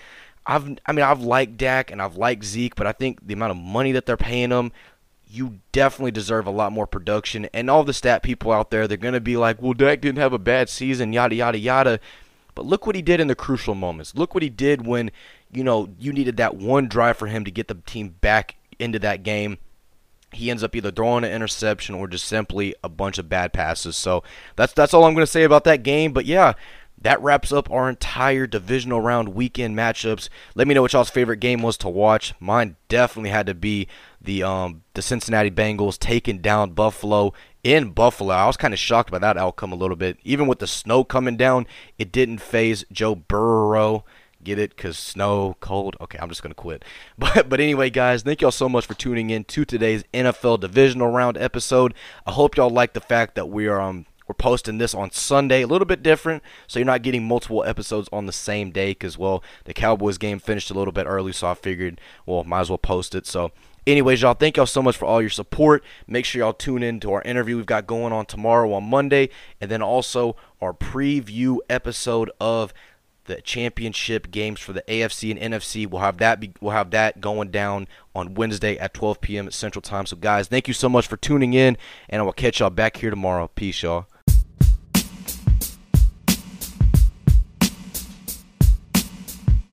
I've, 0.44 0.76
I 0.84 0.90
mean, 0.90 1.04
I've 1.04 1.20
liked 1.20 1.56
Dak 1.56 1.92
and 1.92 2.02
I've 2.02 2.16
liked 2.16 2.42
Zeke, 2.42 2.74
but 2.74 2.84
I 2.84 2.90
think 2.90 3.24
the 3.24 3.34
amount 3.34 3.52
of 3.52 3.58
money 3.58 3.92
that 3.92 4.06
they're 4.06 4.16
paying 4.16 4.48
them, 4.48 4.72
you 5.28 5.60
definitely 5.70 6.10
deserve 6.10 6.48
a 6.48 6.50
lot 6.50 6.72
more 6.72 6.88
production. 6.88 7.48
And 7.54 7.70
all 7.70 7.84
the 7.84 7.92
stat 7.92 8.24
people 8.24 8.50
out 8.50 8.72
there, 8.72 8.88
they're 8.88 8.96
gonna 8.96 9.20
be 9.20 9.36
like, 9.36 9.62
well, 9.62 9.72
Dak 9.72 10.00
didn't 10.00 10.18
have 10.18 10.32
a 10.32 10.38
bad 10.38 10.68
season, 10.68 11.12
yada 11.12 11.36
yada 11.36 11.58
yada. 11.58 12.00
But 12.56 12.66
look 12.66 12.88
what 12.88 12.96
he 12.96 13.02
did 13.02 13.20
in 13.20 13.28
the 13.28 13.36
crucial 13.36 13.76
moments. 13.76 14.16
Look 14.16 14.34
what 14.34 14.42
he 14.42 14.50
did 14.50 14.84
when, 14.84 15.12
you 15.52 15.62
know, 15.62 15.90
you 15.96 16.12
needed 16.12 16.38
that 16.38 16.56
one 16.56 16.88
drive 16.88 17.18
for 17.18 17.28
him 17.28 17.44
to 17.44 17.52
get 17.52 17.68
the 17.68 17.76
team 17.86 18.16
back 18.20 18.56
into 18.80 18.98
that 18.98 19.22
game 19.22 19.58
he 20.32 20.50
ends 20.50 20.62
up 20.62 20.74
either 20.74 20.90
throwing 20.90 21.24
an 21.24 21.32
interception 21.32 21.94
or 21.94 22.08
just 22.08 22.24
simply 22.24 22.74
a 22.82 22.88
bunch 22.88 23.18
of 23.18 23.28
bad 23.28 23.52
passes. 23.52 23.96
So 23.96 24.22
that's 24.56 24.72
that's 24.72 24.94
all 24.94 25.04
I'm 25.04 25.14
going 25.14 25.26
to 25.26 25.30
say 25.30 25.44
about 25.44 25.64
that 25.64 25.82
game. 25.82 26.12
But 26.12 26.26
yeah, 26.26 26.54
that 27.02 27.20
wraps 27.20 27.52
up 27.52 27.70
our 27.70 27.88
entire 27.88 28.46
divisional 28.46 29.00
round 29.00 29.34
weekend 29.34 29.76
matchups. 29.76 30.28
Let 30.54 30.68
me 30.68 30.74
know 30.74 30.82
what 30.82 30.92
y'all's 30.92 31.10
favorite 31.10 31.40
game 31.40 31.62
was 31.62 31.76
to 31.78 31.88
watch. 31.88 32.34
Mine 32.40 32.76
definitely 32.88 33.30
had 33.30 33.46
to 33.46 33.54
be 33.54 33.88
the 34.20 34.42
um 34.42 34.82
the 34.94 35.02
Cincinnati 35.02 35.50
Bengals 35.50 35.98
taking 35.98 36.38
down 36.38 36.72
Buffalo 36.72 37.32
in 37.64 37.90
Buffalo. 37.90 38.34
I 38.34 38.46
was 38.46 38.56
kind 38.56 38.74
of 38.74 38.80
shocked 38.80 39.10
by 39.10 39.18
that 39.18 39.36
outcome 39.36 39.72
a 39.72 39.76
little 39.76 39.96
bit. 39.96 40.18
Even 40.24 40.46
with 40.46 40.58
the 40.58 40.66
snow 40.66 41.04
coming 41.04 41.36
down, 41.36 41.66
it 41.98 42.12
didn't 42.12 42.38
phase 42.38 42.84
Joe 42.92 43.14
Burrow 43.14 44.04
Get 44.44 44.58
it? 44.58 44.76
Cause 44.76 44.98
snow, 44.98 45.56
cold. 45.60 45.96
Okay, 46.00 46.18
I'm 46.20 46.28
just 46.28 46.42
gonna 46.42 46.54
quit. 46.54 46.84
But 47.18 47.48
but 47.48 47.60
anyway, 47.60 47.90
guys, 47.90 48.22
thank 48.22 48.40
y'all 48.40 48.50
so 48.50 48.68
much 48.68 48.86
for 48.86 48.94
tuning 48.94 49.30
in 49.30 49.44
to 49.44 49.64
today's 49.64 50.02
NFL 50.12 50.60
divisional 50.60 51.08
round 51.08 51.38
episode. 51.38 51.94
I 52.26 52.32
hope 52.32 52.56
y'all 52.56 52.70
like 52.70 52.94
the 52.94 53.00
fact 53.00 53.36
that 53.36 53.48
we 53.48 53.68
are 53.68 53.80
um 53.80 54.06
we're 54.26 54.34
posting 54.34 54.78
this 54.78 54.94
on 54.94 55.10
Sunday, 55.10 55.62
a 55.62 55.66
little 55.66 55.84
bit 55.84 56.02
different, 56.02 56.42
so 56.66 56.78
you're 56.78 56.86
not 56.86 57.02
getting 57.02 57.26
multiple 57.26 57.64
episodes 57.64 58.08
on 58.12 58.26
the 58.26 58.32
same 58.32 58.70
day. 58.70 58.92
Because 58.92 59.18
well, 59.18 59.44
the 59.64 59.74
Cowboys 59.74 60.18
game 60.18 60.38
finished 60.38 60.70
a 60.70 60.74
little 60.74 60.92
bit 60.92 61.06
early, 61.06 61.32
so 61.32 61.48
I 61.48 61.54
figured 61.54 62.00
well 62.26 62.42
might 62.42 62.62
as 62.62 62.70
well 62.70 62.78
post 62.78 63.14
it. 63.14 63.26
So. 63.26 63.52
Anyways, 63.84 64.22
y'all, 64.22 64.34
thank 64.34 64.56
y'all 64.56 64.66
so 64.66 64.80
much 64.80 64.96
for 64.96 65.06
all 65.06 65.20
your 65.20 65.28
support. 65.28 65.82
Make 66.06 66.24
sure 66.24 66.38
y'all 66.40 66.52
tune 66.52 66.84
in 66.84 67.00
to 67.00 67.14
our 67.14 67.22
interview 67.22 67.56
we've 67.56 67.66
got 67.66 67.84
going 67.84 68.12
on 68.12 68.26
tomorrow 68.26 68.72
on 68.74 68.84
Monday, 68.84 69.28
and 69.60 69.72
then 69.72 69.82
also 69.82 70.36
our 70.60 70.72
preview 70.72 71.58
episode 71.68 72.30
of 72.40 72.72
the 73.24 73.40
championship 73.40 74.30
games 74.30 74.60
for 74.60 74.72
the 74.72 74.82
AFC 74.82 75.30
and 75.30 75.54
NFC. 75.54 75.88
We'll 75.88 76.00
have 76.02 76.18
that 76.18 76.40
be, 76.40 76.52
we'll 76.60 76.72
have 76.72 76.90
that 76.90 77.20
going 77.20 77.50
down 77.50 77.86
on 78.14 78.34
Wednesday 78.34 78.76
at 78.78 78.94
12 78.94 79.20
p.m. 79.20 79.50
Central 79.50 79.82
Time. 79.82 80.06
So 80.06 80.16
guys, 80.16 80.48
thank 80.48 80.68
you 80.68 80.74
so 80.74 80.88
much 80.88 81.06
for 81.06 81.16
tuning 81.16 81.54
in, 81.54 81.76
and 82.08 82.20
I 82.20 82.24
will 82.24 82.32
catch 82.32 82.60
y'all 82.60 82.70
back 82.70 82.96
here 82.96 83.10
tomorrow. 83.10 83.48
Peace, 83.48 83.82
y'all. 83.82 84.06